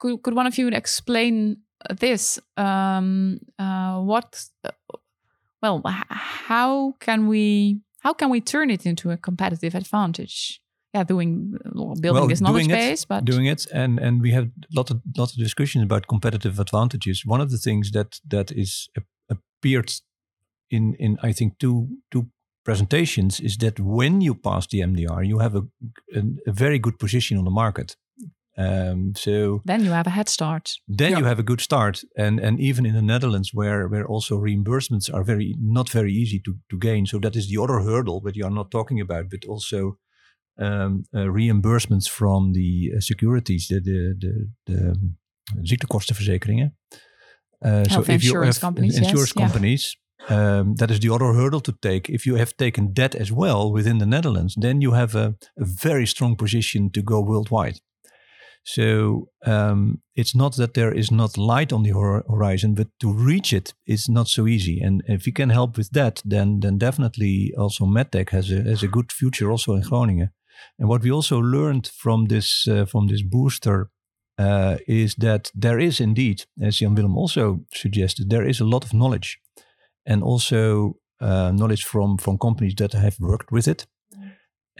could, 0.00 0.22
could 0.22 0.34
one 0.34 0.48
of 0.48 0.58
you 0.58 0.68
explain 0.68 1.58
this 1.88 2.38
um, 2.56 3.40
uh, 3.58 4.00
what 4.00 4.46
well 5.62 5.82
how 5.84 6.94
can 7.00 7.26
we 7.26 7.80
how 8.00 8.12
can 8.12 8.30
we 8.30 8.40
turn 8.40 8.70
it 8.70 8.86
into 8.86 9.10
a 9.10 9.16
competitive 9.16 9.74
advantage? 9.74 10.60
Yeah 10.94 11.04
doing 11.04 11.56
building 11.74 12.14
well, 12.14 12.26
this 12.26 12.40
knowledge 12.40 12.66
base 12.66 13.04
but 13.04 13.24
doing 13.24 13.46
it 13.46 13.64
and 13.72 14.00
and 14.00 14.20
we 14.20 14.32
have 14.32 14.50
lot 14.74 14.90
of 14.90 15.00
lot 15.16 15.30
of 15.30 15.38
discussions 15.38 15.84
about 15.84 16.08
competitive 16.08 16.58
advantages. 16.58 17.24
One 17.24 17.40
of 17.40 17.50
the 17.50 17.58
things 17.58 17.92
that 17.92 18.20
that 18.26 18.50
is 18.50 18.88
appeared 19.28 19.92
in 20.70 20.94
in 20.94 21.18
i 21.22 21.32
think 21.32 21.58
two 21.58 21.88
two 22.10 22.26
presentations 22.64 23.40
is 23.40 23.56
that 23.58 23.80
when 23.80 24.20
you 24.20 24.34
pass 24.34 24.66
the 24.66 24.80
mdr 24.80 25.26
you 25.26 25.38
have 25.38 25.54
a, 25.56 25.62
a, 26.14 26.22
a 26.46 26.52
very 26.52 26.78
good 26.78 26.98
position 26.98 27.38
on 27.38 27.44
the 27.44 27.50
market 27.50 27.96
um, 28.56 29.14
so 29.16 29.62
then 29.64 29.84
you 29.84 29.92
have 29.92 30.06
a 30.06 30.10
head 30.10 30.28
start. 30.28 30.72
Then 30.88 31.12
yeah. 31.12 31.18
you 31.18 31.24
have 31.24 31.38
a 31.38 31.44
good 31.44 31.60
start, 31.60 32.02
and 32.16 32.40
and 32.40 32.60
even 32.60 32.84
in 32.84 32.94
the 32.94 33.02
Netherlands, 33.02 33.50
where 33.54 33.88
where 33.88 34.06
also 34.06 34.38
reimbursements 34.38 35.12
are 35.12 35.24
very 35.24 35.56
not 35.60 35.88
very 35.88 36.12
easy 36.12 36.40
to 36.40 36.54
to 36.68 36.78
gain. 36.78 37.06
So 37.06 37.18
that 37.20 37.36
is 37.36 37.48
the 37.48 37.62
other 37.62 37.80
hurdle 37.80 38.20
that 38.22 38.36
you 38.36 38.44
are 38.44 38.54
not 38.54 38.70
talking 38.70 39.00
about, 39.00 39.30
but 39.30 39.44
also 39.46 39.98
um, 40.58 41.04
uh, 41.14 41.26
reimbursements 41.26 42.08
from 42.08 42.52
the 42.52 42.92
uh, 42.96 43.00
securities, 43.00 43.68
the 43.68 43.80
the 43.80 44.16
the, 44.18 44.50
the 44.66 44.96
ziektekostenverzekeringen. 45.62 46.72
Uh, 47.64 47.84
so 47.84 48.00
if 48.00 48.22
you 48.22 48.42
have 48.42 48.60
companies, 48.60 48.96
insurance 48.96 49.32
yes, 49.36 49.44
companies. 49.44 49.96
Yeah. 49.96 49.98
Um, 50.28 50.74
that 50.74 50.90
is 50.90 51.00
the 51.00 51.08
other 51.08 51.32
hurdle 51.32 51.60
to 51.60 51.72
take. 51.72 52.10
If 52.10 52.26
you 52.26 52.36
have 52.36 52.54
taken 52.56 52.92
that 52.92 53.14
as 53.14 53.32
well 53.32 53.72
within 53.72 53.98
the 53.98 54.06
Netherlands, 54.06 54.54
then 54.54 54.82
you 54.82 54.92
have 54.92 55.14
a, 55.14 55.34
a 55.56 55.64
very 55.64 56.06
strong 56.06 56.36
position 56.36 56.90
to 56.90 57.02
go 57.02 57.22
worldwide. 57.22 57.80
So 58.62 59.28
um, 59.46 60.02
it's 60.14 60.34
not 60.34 60.56
that 60.56 60.74
there 60.74 60.92
is 60.92 61.10
not 61.10 61.38
light 61.38 61.72
on 61.72 61.82
the 61.82 61.92
horizon, 62.28 62.74
but 62.74 62.88
to 62.98 63.12
reach 63.12 63.52
it 63.52 63.74
is 63.86 64.08
not 64.08 64.28
so 64.28 64.46
easy. 64.46 64.80
And 64.80 65.02
if 65.06 65.26
you 65.26 65.32
can 65.32 65.50
help 65.50 65.76
with 65.76 65.90
that, 65.90 66.22
then 66.24 66.60
then 66.60 66.78
definitely 66.78 67.52
also 67.56 67.86
medtech 67.86 68.30
has 68.30 68.50
a 68.50 68.62
has 68.62 68.82
a 68.82 68.88
good 68.88 69.12
future 69.12 69.50
also 69.50 69.74
in 69.74 69.82
Groningen. 69.82 70.30
And 70.78 70.88
what 70.88 71.02
we 71.02 71.10
also 71.10 71.38
learned 71.38 71.90
from 71.96 72.26
this 72.26 72.66
uh, 72.68 72.84
from 72.84 73.08
this 73.08 73.22
booster 73.22 73.90
uh, 74.38 74.76
is 74.86 75.14
that 75.14 75.50
there 75.54 75.78
is 75.78 76.00
indeed, 76.00 76.44
as 76.62 76.78
Jan 76.78 76.94
Willem 76.94 77.16
also 77.16 77.60
suggested, 77.72 78.28
there 78.28 78.48
is 78.48 78.60
a 78.60 78.68
lot 78.68 78.84
of 78.84 78.92
knowledge, 78.92 79.38
and 80.04 80.22
also 80.22 80.96
uh, 81.20 81.50
knowledge 81.50 81.84
from 81.84 82.18
from 82.18 82.38
companies 82.38 82.74
that 82.74 82.92
have 82.92 83.16
worked 83.18 83.50
with 83.50 83.68
it 83.68 83.86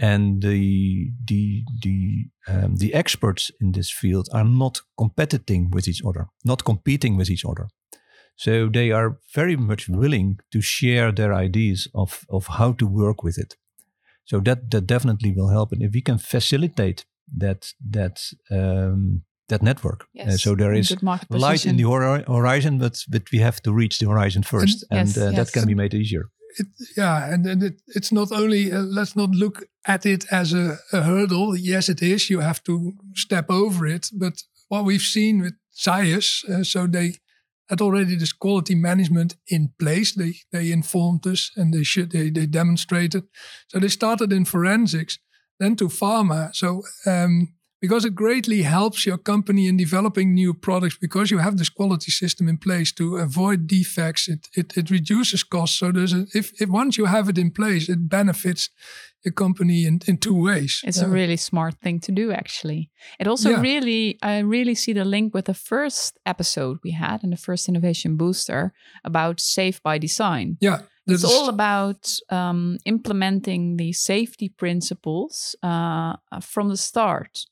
and 0.00 0.42
the 0.42 1.12
the 1.28 1.62
the 1.82 2.24
um, 2.48 2.76
the 2.76 2.94
experts 2.94 3.50
in 3.60 3.72
this 3.72 3.90
field 3.90 4.28
are 4.32 4.44
not 4.44 4.80
competing 4.96 5.70
with 5.70 5.86
each 5.86 6.02
other, 6.04 6.28
not 6.44 6.64
competing 6.64 7.16
with 7.16 7.30
each 7.30 7.44
other. 7.44 7.68
So 8.36 8.70
they 8.70 8.90
are 8.90 9.18
very 9.34 9.56
much 9.56 9.88
willing 9.88 10.38
to 10.52 10.62
share 10.62 11.12
their 11.12 11.34
ideas 11.34 11.86
of 11.94 12.24
of 12.28 12.46
how 12.46 12.72
to 12.72 12.86
work 12.86 13.22
with 13.22 13.38
it. 13.38 13.56
So 14.24 14.40
that 14.40 14.70
that 14.70 14.86
definitely 14.86 15.32
will 15.32 15.50
help, 15.50 15.72
and 15.72 15.82
if 15.82 15.92
we 15.92 16.00
can 16.00 16.18
facilitate 16.18 17.04
that 17.36 17.74
that 17.92 18.32
um, 18.50 19.22
that 19.48 19.62
network, 19.62 20.02
uh, 20.02 20.24
yes, 20.24 20.34
uh, 20.34 20.36
so 20.38 20.54
there 20.54 20.72
is 20.72 20.96
light 21.28 21.66
in 21.66 21.76
the 21.76 22.22
horizon, 22.26 22.78
but 22.78 23.04
but 23.08 23.30
we 23.32 23.40
have 23.40 23.60
to 23.62 23.72
reach 23.74 23.98
the 23.98 24.08
horizon 24.08 24.42
first, 24.42 24.86
and, 24.90 25.08
yes, 25.08 25.18
uh, 25.18 25.30
yes. 25.30 25.36
that 25.36 25.52
can 25.52 25.66
be 25.66 25.74
made 25.74 25.94
easier 25.94 26.30
it, 26.58 26.66
yeah, 26.96 27.32
and, 27.32 27.46
and 27.46 27.62
it, 27.62 27.80
it's 27.88 28.12
not 28.12 28.32
only, 28.32 28.72
uh, 28.72 28.80
let's 28.80 29.16
not 29.16 29.30
look 29.30 29.64
at 29.86 30.06
it 30.06 30.24
as 30.32 30.52
a, 30.52 30.78
a, 30.92 31.02
hurdle. 31.02 31.56
Yes, 31.56 31.88
it 31.88 32.02
is. 32.02 32.30
You 32.30 32.40
have 32.40 32.62
to 32.64 32.94
step 33.14 33.50
over 33.50 33.86
it. 33.86 34.08
But 34.12 34.42
what 34.68 34.84
we've 34.84 35.00
seen 35.00 35.40
with 35.40 35.54
SciUS, 35.74 36.48
uh, 36.48 36.64
so 36.64 36.86
they 36.86 37.14
had 37.68 37.80
already 37.80 38.16
this 38.16 38.32
quality 38.32 38.74
management 38.74 39.36
in 39.48 39.72
place. 39.78 40.12
They 40.14 40.34
they 40.50 40.72
informed 40.72 41.26
us 41.26 41.52
and 41.56 41.72
they 41.72 41.84
should 41.84 42.10
they, 42.10 42.28
they 42.30 42.46
demonstrated. 42.46 43.24
So 43.68 43.78
they 43.78 43.88
started 43.88 44.32
in 44.32 44.44
forensics, 44.44 45.18
then 45.60 45.76
to 45.76 45.88
pharma. 45.88 46.54
So 46.54 46.82
um, 47.06 47.54
because 47.80 48.04
it 48.04 48.14
greatly 48.14 48.62
helps 48.62 49.06
your 49.06 49.18
company 49.18 49.66
in 49.66 49.76
developing 49.76 50.34
new 50.34 50.54
products 50.54 50.98
because 51.00 51.30
you 51.30 51.38
have 51.38 51.56
this 51.56 51.70
quality 51.70 52.10
system 52.10 52.48
in 52.48 52.58
place 52.58 52.92
to 52.92 53.16
avoid 53.16 53.66
defects. 53.66 54.28
It 54.28 54.48
it, 54.54 54.76
it 54.76 54.90
reduces 54.90 55.44
costs. 55.44 55.78
So 55.78 55.92
there's 55.92 56.12
a, 56.12 56.26
if, 56.34 56.52
if 56.60 56.68
once 56.68 56.98
you 56.98 57.06
have 57.06 57.28
it 57.28 57.38
in 57.38 57.50
place, 57.50 57.88
it 57.88 58.08
benefits 58.08 58.70
your 59.24 59.32
company 59.32 59.84
in, 59.84 60.00
in 60.06 60.16
two 60.16 60.34
ways. 60.34 60.80
It's 60.84 61.02
uh, 61.02 61.06
a 61.06 61.08
really 61.08 61.36
smart 61.36 61.74
thing 61.82 62.00
to 62.00 62.12
do, 62.12 62.32
actually. 62.32 62.90
It 63.18 63.26
also 63.26 63.50
yeah. 63.50 63.60
really, 63.60 64.18
I 64.22 64.38
really 64.38 64.74
see 64.74 64.94
the 64.94 65.04
link 65.04 65.34
with 65.34 65.44
the 65.44 65.54
first 65.54 66.18
episode 66.24 66.78
we 66.82 66.92
had 66.92 67.22
and 67.22 67.32
the 67.32 67.36
first 67.36 67.68
innovation 67.68 68.16
booster 68.16 68.72
about 69.04 69.40
safe 69.40 69.82
by 69.82 69.98
design. 69.98 70.56
Yeah. 70.60 70.80
It's 71.06 71.24
all 71.24 71.48
about 71.48 72.12
um, 72.28 72.78
implementing 72.84 73.76
the 73.76 73.92
safety 73.92 74.48
principles 74.48 75.56
uh, 75.62 76.16
from 76.40 76.68
the 76.68 76.76
start. 76.76 77.46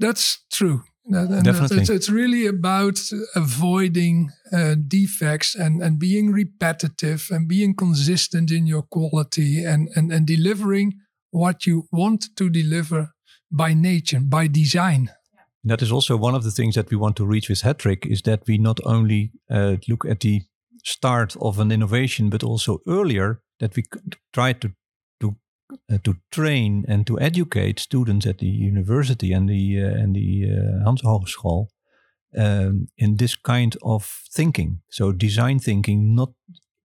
That's 0.00 0.38
true. 0.50 0.82
Definitely. 1.10 1.78
It's, 1.78 1.90
it's, 1.90 2.10
really 2.10 2.46
about 2.46 3.00
avoiding 3.34 4.30
uh, 4.52 4.76
defects 4.86 5.54
and, 5.54 5.82
and 5.82 5.98
being 5.98 6.30
repetitive 6.30 7.28
and 7.30 7.48
being 7.48 7.74
consistent 7.74 8.50
in 8.50 8.66
your 8.66 8.82
quality 8.82 9.64
and, 9.64 9.88
and, 9.96 10.12
and 10.12 10.26
delivering 10.26 10.94
what 11.30 11.66
you 11.66 11.88
want 11.90 12.26
to 12.36 12.48
deliver 12.48 13.12
by 13.50 13.74
nature, 13.74 14.20
by 14.20 14.46
design. 14.46 15.10
That 15.64 15.82
is 15.82 15.92
also 15.92 16.16
one 16.16 16.34
of 16.34 16.44
the 16.44 16.50
things 16.50 16.74
that 16.76 16.90
we 16.90 16.96
want 16.96 17.16
to 17.16 17.26
reach 17.26 17.48
with 17.48 17.62
Hattrick 17.62 18.06
is 18.06 18.22
that 18.22 18.42
we 18.46 18.56
not 18.56 18.78
only 18.84 19.32
uh, 19.50 19.76
look 19.88 20.04
at 20.04 20.20
the 20.20 20.42
start 20.84 21.36
of 21.40 21.58
an 21.58 21.72
innovation, 21.72 22.30
but 22.30 22.42
also 22.42 22.78
earlier 22.86 23.42
that 23.58 23.76
we 23.76 23.84
try 24.32 24.52
to 24.54 24.72
uh, 25.92 25.98
to 26.04 26.16
train 26.30 26.84
and 26.88 27.06
to 27.06 27.18
educate 27.20 27.78
students 27.78 28.26
at 28.26 28.38
the 28.38 28.46
university 28.46 29.32
and 29.32 29.48
the 29.48 29.82
uh, 29.82 30.02
and 30.02 30.14
the 30.14 30.44
uh, 30.44 30.84
Hanze 30.84 31.02
Hogeschool 31.02 31.68
um, 32.36 32.88
in 32.96 33.16
this 33.16 33.36
kind 33.36 33.76
of 33.82 34.04
thinking. 34.32 34.80
So 34.90 35.12
design 35.12 35.58
thinking, 35.58 36.14
not 36.14 36.32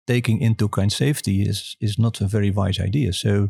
taking 0.07 0.39
into 0.41 0.65
account 0.65 0.91
safety, 0.91 1.41
is 1.41 1.75
is 1.79 1.97
not 1.97 2.21
a 2.21 2.27
very 2.27 2.51
wise 2.51 2.79
idea. 2.79 3.13
So 3.13 3.49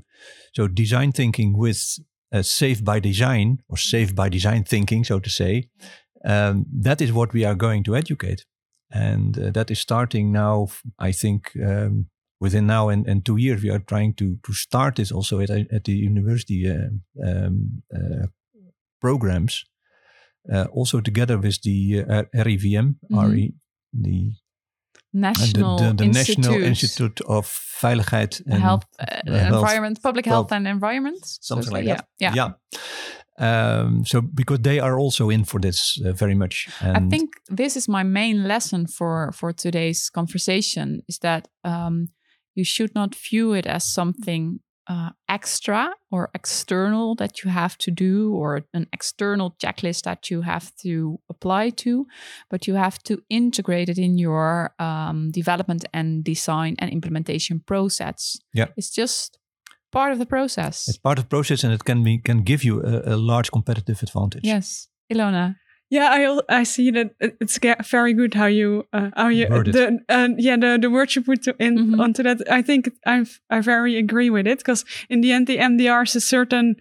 so 0.53 0.67
design 0.67 1.11
thinking 1.11 1.57
with 1.57 1.99
uh, 2.31 2.41
safe 2.41 2.83
by 2.83 2.99
design 2.99 3.59
or 3.67 3.77
safe 3.77 4.13
by 4.13 4.29
design 4.29 4.63
thinking, 4.63 5.05
so 5.05 5.19
to 5.19 5.29
say, 5.29 5.69
um, 6.25 6.65
that 6.83 7.01
is 7.01 7.11
what 7.11 7.33
we 7.33 7.45
are 7.45 7.55
going 7.55 7.83
to 7.83 7.95
educate, 7.95 8.45
and 8.91 9.37
uh, 9.37 9.51
that 9.51 9.69
is 9.71 9.79
starting 9.79 10.31
now. 10.31 10.67
I 10.99 11.11
think. 11.11 11.51
Um, 11.55 12.07
within 12.39 12.67
now 12.67 12.89
and, 12.89 13.07
and 13.07 13.25
two 13.25 13.37
years, 13.37 13.63
we 13.63 13.69
are 13.69 13.79
trying 13.79 14.13
to 14.15 14.37
to 14.43 14.53
start 14.53 14.95
this 14.95 15.11
also 15.11 15.39
at, 15.39 15.49
at 15.49 15.83
the 15.83 15.93
university 15.93 16.69
uh, 16.69 16.89
um, 17.25 17.83
uh, 17.93 18.27
programs, 19.01 19.65
uh, 20.51 20.65
also 20.71 21.01
together 21.01 21.37
with 21.37 21.61
the 21.61 22.03
uh, 22.07 22.23
RIVM, 22.33 22.95
mm-hmm. 23.11 23.31
RE, 23.31 23.53
the 23.93 24.31
National, 25.13 25.77
the, 25.77 25.85
the, 25.85 25.93
the 25.93 26.03
Institute. 26.03 26.37
National 26.37 26.63
Institute 26.63 27.21
of 27.21 27.47
Veiligheid 27.81 28.41
and 28.45 28.61
Health, 28.61 28.85
uh, 28.99 29.21
Environment, 29.25 30.01
Public 30.01 30.25
Health, 30.25 30.51
and 30.51 30.67
Environment. 30.67 31.19
Something 31.23 31.67
so, 31.67 31.73
like 31.73 31.85
yeah, 31.85 31.95
that. 31.95 32.07
Yeah. 32.19 32.33
yeah. 32.35 32.51
Um, 33.37 34.05
so 34.05 34.21
because 34.21 34.59
they 34.59 34.79
are 34.79 34.99
also 34.99 35.29
in 35.29 35.45
for 35.45 35.59
this 35.59 36.01
uh, 36.05 36.11
very 36.11 36.35
much. 36.35 36.69
And 36.81 36.97
I 36.97 37.09
think 37.09 37.35
this 37.47 37.75
is 37.77 37.87
my 37.87 38.03
main 38.03 38.47
lesson 38.47 38.87
for 38.87 39.31
for 39.31 39.53
today's 39.53 40.09
conversation 40.09 41.01
is 41.07 41.19
that 41.19 41.47
um, 41.63 42.09
you 42.55 42.63
should 42.63 42.95
not 42.95 43.13
view 43.13 43.53
it 43.53 43.65
as 43.65 43.83
something 43.83 44.59
uh, 44.87 45.09
extra 45.27 45.91
or 46.11 46.29
external 46.35 47.15
that 47.15 47.43
you 47.43 47.49
have 47.49 47.77
to 47.77 47.91
do 47.91 48.33
or 48.33 48.65
an 48.73 48.87
external 48.93 49.55
checklist 49.63 50.03
that 50.03 50.29
you 50.29 50.41
have 50.41 50.75
to 50.75 51.19
apply 51.29 51.71
to, 51.71 52.05
but 52.49 52.67
you 52.67 52.75
have 52.75 52.99
to 52.99 53.21
integrate 53.29 53.89
it 53.89 53.97
in 53.97 54.17
your 54.17 54.73
um, 54.79 55.31
development 55.31 55.85
and 55.93 56.23
design 56.23 56.75
and 56.79 56.91
implementation 56.91 57.59
process. 57.65 58.37
Yeah, 58.53 58.67
it's 58.77 58.91
just 58.91 59.39
part 59.91 60.11
of 60.11 60.19
the 60.19 60.25
process. 60.25 60.87
It's 60.87 60.97
part 60.97 61.17
of 61.17 61.25
the 61.25 61.29
process, 61.29 61.63
and 61.63 61.73
it 61.73 61.83
can 61.83 62.03
be 62.03 62.19
can 62.19 62.43
give 62.43 62.63
you 62.63 62.81
a, 62.83 63.15
a 63.15 63.17
large 63.17 63.51
competitive 63.51 64.03
advantage. 64.03 64.43
Yes, 64.43 64.87
Ilona. 65.11 65.55
Yeah, 65.89 66.09
I 66.09 66.61
I 66.61 66.63
see 66.63 66.91
that 66.91 67.11
it's 67.19 67.59
very 67.91 68.13
good 68.13 68.33
how 68.33 68.47
you 68.47 68.87
uh, 68.91 69.11
how 69.15 69.27
you 69.27 69.47
the 69.47 69.99
uh, 70.09 70.29
yeah 70.37 70.57
the 70.57 70.79
the 70.81 70.89
words 70.89 71.15
you 71.15 71.23
put 71.23 71.45
in 71.59 71.77
mm 71.77 71.89
-hmm. 71.89 72.01
onto 72.01 72.23
that. 72.23 72.41
I 72.49 72.63
think 72.63 72.87
I 73.05 73.25
I 73.49 73.61
very 73.61 73.97
agree 73.97 74.31
with 74.31 74.47
it 74.47 74.57
because 74.57 74.85
in 75.07 75.21
the 75.21 75.31
end 75.31 75.47
the 75.47 75.57
MDR 75.59 76.01
is 76.01 76.15
a 76.15 76.19
certain 76.19 76.75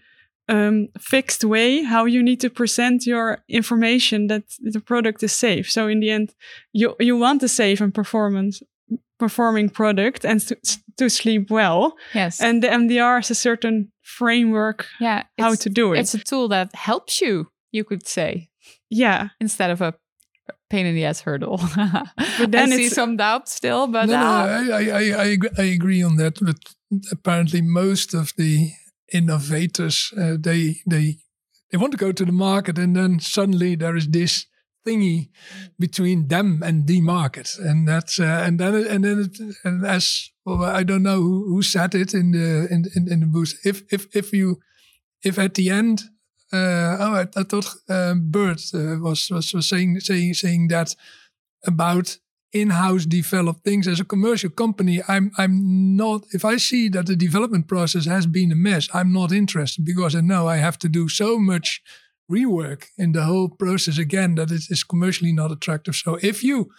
um, 0.49 0.89
fixed 0.99 1.45
way 1.45 1.83
how 1.83 2.07
you 2.07 2.23
need 2.23 2.41
to 2.41 2.51
present 2.51 3.07
your 3.07 3.39
information 3.47 4.27
that 4.29 4.43
the 4.73 4.81
product 4.81 5.23
is 5.23 5.39
safe. 5.39 5.71
So 5.71 5.89
in 5.89 6.01
the 6.01 6.11
end, 6.11 6.35
you 6.73 6.95
you 6.99 7.19
want 7.19 7.43
a 7.43 7.49
safe 7.49 7.83
and 7.83 7.93
performance 7.93 8.65
performing 9.19 9.71
product 9.71 10.25
and 10.25 10.41
to, 10.41 10.57
to 10.97 11.09
sleep 11.09 11.51
well. 11.51 11.97
Yes, 12.13 12.41
and 12.41 12.63
the 12.63 12.69
MDR 12.69 13.19
is 13.21 13.31
a 13.31 13.35
certain 13.35 13.93
framework. 14.03 14.87
Yeah, 15.01 15.23
how 15.39 15.55
to 15.55 15.71
do 15.71 15.95
it. 15.95 16.01
It's 16.01 16.15
a 16.15 16.19
tool 16.19 16.49
that 16.49 16.75
helps 16.75 17.21
you. 17.21 17.51
You 17.71 17.85
could 17.85 18.07
say. 18.07 18.51
Yeah. 18.91 19.29
Instead 19.41 19.71
of 19.71 19.81
a 19.81 19.95
pain 20.71 20.87
in 20.87 20.95
the 20.95 21.05
ass 21.05 21.21
hurdle. 21.21 21.59
but 21.77 22.51
then 22.51 22.73
I 22.73 22.77
see 22.77 22.89
some 22.89 23.17
doubt 23.17 23.49
still, 23.49 23.87
but 23.87 24.07
no, 24.07 24.13
no, 24.13 24.75
I, 24.75 24.81
I, 24.81 25.23
I, 25.23 25.39
I 25.59 25.63
agree 25.63 26.03
on 26.03 26.17
that. 26.17 26.39
But 26.41 26.57
apparently, 27.13 27.63
most 27.63 28.15
of 28.15 28.33
the 28.37 28.71
innovators 29.13 30.13
uh, 30.19 30.37
they 30.39 30.77
they 30.87 31.19
they 31.71 31.79
want 31.79 31.93
to 31.93 31.99
go 31.99 32.13
to 32.13 32.25
the 32.25 32.33
market, 32.33 32.79
and 32.79 32.97
then 32.97 33.21
suddenly 33.21 33.77
there 33.77 33.97
is 33.97 34.09
this 34.09 34.47
thingy 34.87 35.31
between 35.79 36.29
them 36.29 36.63
and 36.63 36.87
the 36.87 37.01
market, 37.01 37.57
and 37.59 37.89
that's 37.89 38.19
uh, 38.21 38.43
and 38.47 38.59
then 38.59 38.75
and 38.75 39.05
then 39.05 39.19
it, 39.21 39.39
and 39.65 39.87
as 39.87 40.31
well, 40.45 40.65
I 40.65 40.83
don't 40.83 41.03
know 41.03 41.21
who, 41.21 41.49
who 41.49 41.63
said 41.63 41.95
it 41.95 42.15
in 42.15 42.33
the 42.33 42.67
in 42.71 42.85
in, 42.95 43.13
in 43.13 43.21
the 43.21 43.27
booth. 43.27 43.55
If 43.65 43.83
if 43.93 44.07
if 44.15 44.33
you 44.33 44.61
if 45.23 45.39
at 45.39 45.55
the 45.55 45.71
end 45.71 46.01
uh, 46.01 46.09
oh, 46.57 47.15
I, 47.15 47.41
I 47.41 47.43
thought 47.43 47.75
uh, 47.89 48.15
Bert 48.15 48.63
uh, 48.75 48.99
was, 49.01 49.31
was 49.31 49.53
was 49.53 49.69
saying 49.69 50.01
saying 50.01 50.35
saying 50.35 50.69
that 50.69 50.95
about 51.67 52.19
in-house 52.53 53.05
developed 53.05 53.65
things 53.65 53.89
as 53.89 54.01
a 54.01 54.05
commercial 54.05 54.51
company. 54.51 55.03
I'm 55.09 55.31
I'm 55.37 55.97
not. 55.97 56.25
If 56.33 56.45
I 56.45 56.57
see 56.59 56.89
that 56.91 57.07
the 57.07 57.17
development 57.17 57.67
process 57.67 58.07
has 58.07 58.27
been 58.27 58.53
a 58.53 58.57
mess, 58.57 58.89
I'm 58.95 59.13
not 59.13 59.33
interested 59.33 59.85
because 59.85 60.15
I 60.15 60.21
know 60.21 60.47
I 60.47 60.57
have 60.57 60.79
to 60.79 60.89
do 60.89 61.09
so 61.09 61.39
much 61.39 61.83
rework 62.31 62.87
in 62.97 63.13
the 63.13 63.25
whole 63.25 63.49
process 63.49 63.99
again 63.99 64.37
that 64.37 64.51
it 64.51 64.71
is 64.71 64.85
commercially 64.85 65.33
not 65.33 65.53
attractive. 65.53 65.95
So 65.95 66.19
if 66.23 66.43
you 66.43 66.71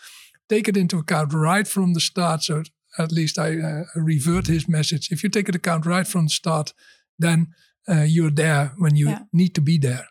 take 0.49 0.67
it 0.67 0.77
into 0.77 0.97
account 0.97 1.33
right 1.33 1.67
from 1.67 1.93
the 1.93 1.99
start, 1.99 2.43
so 2.43 2.63
at 2.97 3.11
least 3.11 3.37
I 3.37 3.59
uh, 3.59 3.83
revert 3.95 4.47
his 4.47 4.67
message. 4.67 5.11
If 5.11 5.23
you 5.23 5.29
take 5.29 5.49
it 5.49 5.55
into 5.55 5.57
account 5.57 5.85
right 5.85 6.07
from 6.07 6.25
the 6.25 6.31
start, 6.31 6.73
then 7.19 7.47
uh, 7.89 8.05
you're 8.07 8.31
there 8.31 8.73
when 8.77 8.95
you 8.95 9.09
yeah. 9.09 9.19
need 9.31 9.55
to 9.55 9.61
be 9.61 9.77
there. 9.77 10.07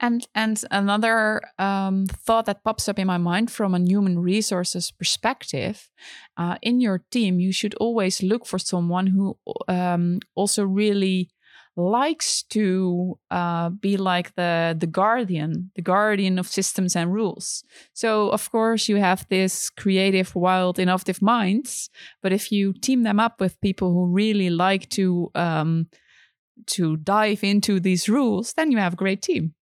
And 0.00 0.26
and 0.34 0.64
another 0.70 1.42
um, 1.58 2.06
thought 2.06 2.46
that 2.46 2.64
pops 2.64 2.88
up 2.88 2.98
in 2.98 3.06
my 3.06 3.18
mind 3.18 3.50
from 3.50 3.74
a 3.74 3.78
human 3.80 4.18
resources 4.18 4.90
perspective, 4.90 5.90
uh, 6.36 6.56
in 6.62 6.80
your 6.80 7.02
team, 7.10 7.40
you 7.40 7.52
should 7.52 7.74
always 7.74 8.22
look 8.22 8.46
for 8.46 8.58
someone 8.58 9.08
who 9.08 9.36
um, 9.68 10.20
also 10.34 10.64
really 10.64 11.28
likes 11.76 12.42
to 12.42 13.16
uh, 13.30 13.70
be 13.70 13.96
like 13.96 14.34
the 14.34 14.76
the 14.78 14.86
guardian, 14.86 15.70
the 15.76 15.82
guardian 15.82 16.38
of 16.38 16.46
systems 16.46 16.96
and 16.96 17.12
rules. 17.12 17.64
So 17.92 18.30
of 18.30 18.50
course 18.50 18.88
you 18.88 18.96
have 18.96 19.26
this 19.28 19.70
creative, 19.70 20.34
wild, 20.34 20.78
innovative 20.78 21.22
minds, 21.22 21.90
but 22.22 22.32
if 22.32 22.50
you 22.50 22.72
team 22.72 23.04
them 23.04 23.20
up 23.20 23.40
with 23.40 23.60
people 23.60 23.92
who 23.92 24.06
really 24.06 24.50
like 24.50 24.88
to 24.90 25.30
um, 25.34 25.86
to 26.66 26.96
dive 26.96 27.44
into 27.44 27.80
these 27.80 28.08
rules, 28.08 28.52
then 28.54 28.70
you 28.70 28.78
have 28.78 28.94
a 28.94 28.96
great 28.96 29.22
team. 29.22 29.54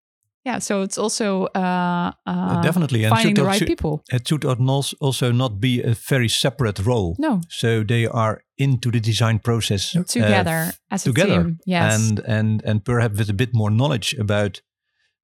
Yeah, 0.44 0.60
so 0.60 0.82
it's 0.82 0.96
also 0.96 1.46
uh, 1.56 2.12
uh, 2.24 2.62
definitely 2.62 3.02
and 3.02 3.10
finding 3.10 3.34
the 3.34 3.42
right 3.42 3.58
should, 3.58 3.66
people. 3.66 4.04
It 4.12 4.28
should 4.28 4.44
also 4.44 5.32
not 5.32 5.58
be 5.58 5.82
a 5.82 5.92
very 5.92 6.28
separate 6.28 6.78
role. 6.78 7.16
No, 7.18 7.40
so 7.48 7.82
they 7.82 8.06
are 8.06 8.42
into 8.56 8.92
the 8.92 9.00
design 9.00 9.40
process 9.40 9.96
uh, 9.96 10.04
together 10.04 10.50
uh, 10.50 10.94
as 10.94 11.02
together, 11.02 11.40
a 11.40 11.44
team. 11.44 11.58
Yes, 11.66 11.96
and 11.96 12.20
and 12.20 12.62
and 12.64 12.84
perhaps 12.84 13.18
with 13.18 13.28
a 13.28 13.34
bit 13.34 13.50
more 13.54 13.70
knowledge 13.70 14.14
about 14.20 14.62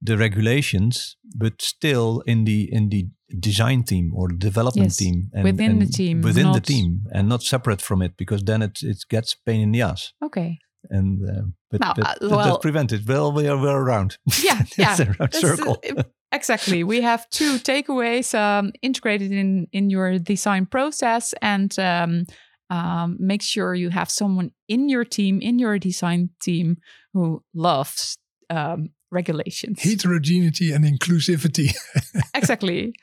the 0.00 0.16
regulations, 0.16 1.16
but 1.36 1.62
still 1.62 2.22
in 2.26 2.44
the 2.44 2.68
in 2.72 2.88
the 2.88 3.06
design 3.38 3.84
team 3.84 4.12
or 4.14 4.28
the 4.28 4.34
development 4.34 4.88
Yes, 4.88 4.96
team 4.96 5.30
within 5.42 5.78
the 5.78 5.86
team, 5.86 6.22
within 6.22 6.52
the 6.52 6.60
team 6.60 7.04
and 7.12 7.28
not 7.28 7.42
separate 7.42 7.80
from 7.80 8.02
it 8.02 8.16
because 8.16 8.42
then 8.42 8.62
it 8.62 8.82
it 8.82 9.04
gets 9.08 9.36
pain 9.46 9.60
in 9.60 9.72
the 9.72 9.82
ass 9.82 10.12
Okay. 10.22 10.58
And 10.92 11.28
uh, 11.28 11.42
but 11.70 11.80
Now, 11.80 11.92
that, 11.94 12.06
uh, 12.06 12.14
that- 12.20 12.30
well- 12.30 12.44
that's 12.44 12.58
prevented 12.62 13.08
well 13.08 13.32
we 13.32 13.48
are 13.48 13.56
we're 13.60 13.76
around 13.86 14.18
Yeah, 14.42 14.60
it's 14.60 14.78
yeah. 14.78 14.96
a 15.02 15.14
round 15.18 15.34
circle 15.34 15.82
uh, 15.98 16.02
exactly. 16.30 16.84
We 16.84 17.00
have 17.02 17.28
two 17.30 17.58
takeaways 17.70 18.34
um, 18.38 18.72
integrated 18.82 19.32
in 19.32 19.66
in 19.72 19.90
your 19.90 20.18
design 20.18 20.66
process, 20.66 21.34
and 21.42 21.76
um, 21.78 22.24
um, 22.70 23.16
make 23.20 23.42
sure 23.42 23.74
you 23.74 23.90
have 23.90 24.10
someone 24.10 24.50
in 24.68 24.88
your 24.88 25.04
team, 25.04 25.40
in 25.42 25.58
your 25.58 25.78
design 25.78 26.30
team, 26.40 26.76
who 27.12 27.42
loves 27.54 28.16
um, 28.50 28.90
regulations. 29.10 29.82
Heterogeneity 29.82 30.72
and 30.72 30.84
inclusivity. 30.84 31.74
exactly. 32.34 32.94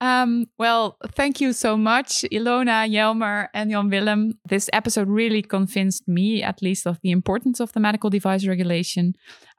Um, 0.00 0.46
well, 0.58 0.96
thank 1.14 1.40
you 1.40 1.52
so 1.52 1.76
much, 1.76 2.24
Ilona, 2.30 2.88
Jelmer, 2.88 3.48
and 3.52 3.70
Jan 3.70 3.90
Willem. 3.90 4.38
This 4.48 4.70
episode 4.72 5.08
really 5.08 5.42
convinced 5.42 6.06
me, 6.06 6.42
at 6.42 6.62
least, 6.62 6.86
of 6.86 7.00
the 7.02 7.10
importance 7.10 7.58
of 7.58 7.72
the 7.72 7.80
medical 7.80 8.08
device 8.08 8.46
regulation. 8.46 9.14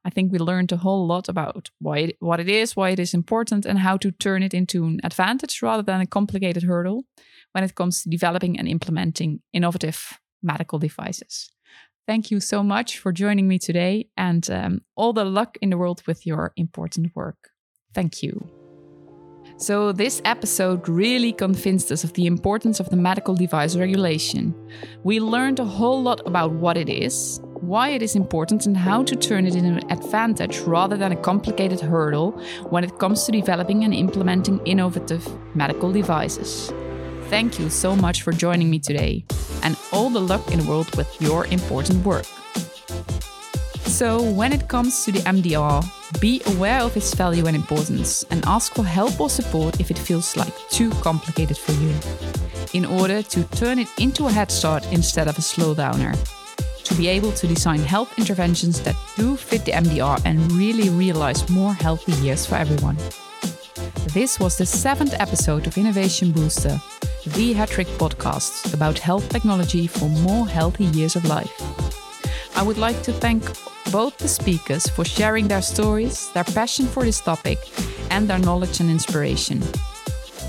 I 0.06 0.10
think 0.10 0.32
we 0.32 0.40
learned 0.40 0.72
a 0.72 0.78
whole 0.78 1.06
lot 1.06 1.28
about 1.28 1.70
why 1.80 1.98
it, 1.98 2.16
what 2.20 2.40
it 2.40 2.48
is, 2.48 2.76
why 2.76 2.92
it 2.92 3.00
is 3.00 3.14
important, 3.14 3.66
and 3.66 3.80
how 3.80 3.98
to 3.98 4.12
turn 4.12 4.42
it 4.42 4.54
into 4.54 4.86
an 4.86 5.02
advantage 5.04 5.62
rather 5.62 5.84
than 5.84 6.00
a 6.00 6.08
complicated 6.08 6.64
hurdle 6.64 7.04
when 7.52 7.66
it 7.66 7.76
comes 7.76 8.04
to 8.04 8.10
developing 8.10 8.58
and 8.58 8.68
implementing 8.68 9.42
innovative 9.52 10.20
medical 10.42 10.80
devices. 10.80 11.50
Thank 12.08 12.32
you 12.32 12.40
so 12.40 12.64
much 12.64 12.98
for 12.98 13.12
joining 13.12 13.48
me 13.48 13.60
today, 13.60 14.08
and 14.16 14.50
um, 14.50 14.82
all 14.96 15.12
the 15.12 15.26
luck 15.26 15.58
in 15.62 15.70
the 15.70 15.78
world 15.78 16.02
with 16.08 16.26
your 16.26 16.54
important 16.56 17.12
work. 17.14 17.50
Thank 17.94 18.24
you. 18.24 18.59
So, 19.62 19.92
this 19.92 20.22
episode 20.24 20.88
really 20.88 21.34
convinced 21.34 21.92
us 21.92 22.06
of 22.06 22.14
the 22.14 22.28
importance 22.28 22.80
of 22.80 22.90
the 22.90 22.96
medical 22.96 23.36
device 23.36 23.76
regulation. 23.76 24.56
We 25.04 25.20
learned 25.20 25.60
a 25.60 25.66
whole 25.66 26.02
lot 26.02 26.26
about 26.26 26.54
what 26.54 26.78
it 26.78 26.88
is, 26.88 27.42
why 27.60 27.90
it 27.90 28.02
is 28.02 28.16
important, 28.16 28.68
and 28.68 28.78
how 28.78 29.04
to 29.04 29.18
turn 29.18 29.46
it 29.46 29.56
into 29.56 29.72
an 29.72 29.92
advantage 29.92 30.60
rather 30.60 30.96
than 30.96 31.12
a 31.12 31.18
complicated 31.18 31.82
hurdle 31.82 32.32
when 32.70 32.86
it 32.86 32.98
comes 33.00 33.26
to 33.26 33.34
developing 33.34 33.84
and 33.84 33.94
implementing 33.94 34.66
innovative 34.66 35.28
medical 35.54 35.92
devices. 35.92 36.72
Thank 37.28 37.60
you 37.60 37.70
so 37.70 37.98
much 37.98 38.22
for 38.22 38.32
joining 38.32 38.70
me 38.70 38.80
today, 38.80 39.26
and 39.64 39.78
all 39.92 40.10
the 40.10 40.22
luck 40.22 40.54
in 40.54 40.60
the 40.62 40.70
world 40.70 40.96
with 40.96 41.22
your 41.22 41.48
important 41.48 42.06
work. 42.06 42.26
So, 43.88 44.22
when 44.22 44.54
it 44.54 44.70
comes 44.70 45.04
to 45.04 45.12
the 45.12 45.20
MDR, 45.20 45.84
be 46.20 46.42
aware 46.48 46.82
of 46.82 46.98
its 46.98 47.14
value 47.14 47.46
and 47.46 47.56
importance 47.56 48.24
and 48.32 48.44
ask 48.46 48.74
for 48.74 48.84
help 48.84 49.20
or 49.20 49.30
support 49.30 49.80
if 49.80 49.92
it 49.92 49.98
feels 49.98 50.36
like 50.36 50.54
too 50.70 50.90
complicated 51.02 51.58
for 51.58 51.72
you, 51.74 51.94
in 52.74 52.86
order 52.86 53.22
to 53.22 53.44
turn 53.56 53.80
it 53.80 53.88
into 54.00 54.26
a 54.26 54.32
head 54.32 54.52
start 54.52 54.86
instead 54.92 55.28
of 55.28 55.38
a 55.38 55.42
slowdowner. 55.42 56.18
To 56.84 56.96
be 56.96 57.08
able 57.08 57.32
to 57.34 57.48
design 57.48 57.80
health 57.80 58.18
interventions 58.18 58.82
that 58.82 58.96
do 59.16 59.36
fit 59.36 59.64
the 59.64 59.74
MDR 59.74 60.20
and 60.26 60.52
really 60.54 60.90
realize 60.90 61.48
more 61.50 61.74
healthy 61.74 62.14
years 62.14 62.46
for 62.46 62.56
everyone. 62.56 62.98
This 64.14 64.40
was 64.40 64.58
the 64.58 64.66
seventh 64.66 65.14
episode 65.20 65.68
of 65.68 65.78
Innovation 65.78 66.32
Booster, 66.32 66.82
the 67.24 67.54
Hattrick 67.54 67.88
podcast 67.98 68.74
about 68.74 68.98
health 68.98 69.30
technology 69.30 69.86
for 69.86 70.10
more 70.10 70.48
healthy 70.48 70.86
years 70.86 71.16
of 71.16 71.26
life. 71.26 71.54
I 72.56 72.64
would 72.64 72.78
like 72.78 73.04
to 73.04 73.14
thank 73.14 73.44
both 73.92 74.18
the 74.18 74.28
speakers 74.28 74.88
for 74.88 75.06
sharing 75.06 75.48
their 75.48 75.62
stories, 75.62 76.30
their 76.34 76.44
passion 76.44 76.88
for 76.88 77.04
this 77.04 77.22
topic, 77.22 77.60
and 78.10 78.28
their 78.28 78.40
knowledge 78.40 78.80
and 78.80 78.90
inspiration. 78.90 79.62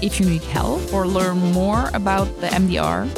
If 0.03 0.19
you 0.19 0.27
need 0.27 0.43
help 0.45 0.93
or 0.93 1.07
learn 1.07 1.39
more 1.53 1.91
about 1.95 2.27
the 2.41 2.49
MDR, 2.49 3.09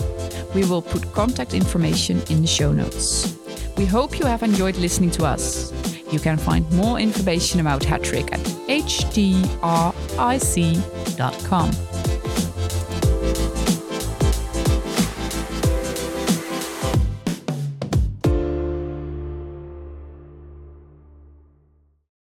we 0.54 0.64
will 0.64 0.82
put 0.82 1.12
contact 1.12 1.54
information 1.54 2.22
in 2.28 2.40
the 2.40 2.46
show 2.46 2.72
notes. 2.72 3.36
We 3.76 3.86
hope 3.86 4.18
you 4.18 4.26
have 4.26 4.42
enjoyed 4.42 4.76
listening 4.76 5.10
to 5.12 5.24
us. 5.24 5.72
You 6.12 6.18
can 6.20 6.36
find 6.36 6.70
more 6.72 7.00
information 7.00 7.60
about 7.60 7.82
Hattrick 7.82 8.32
at 8.32 8.40
hdric.com. 8.68 9.62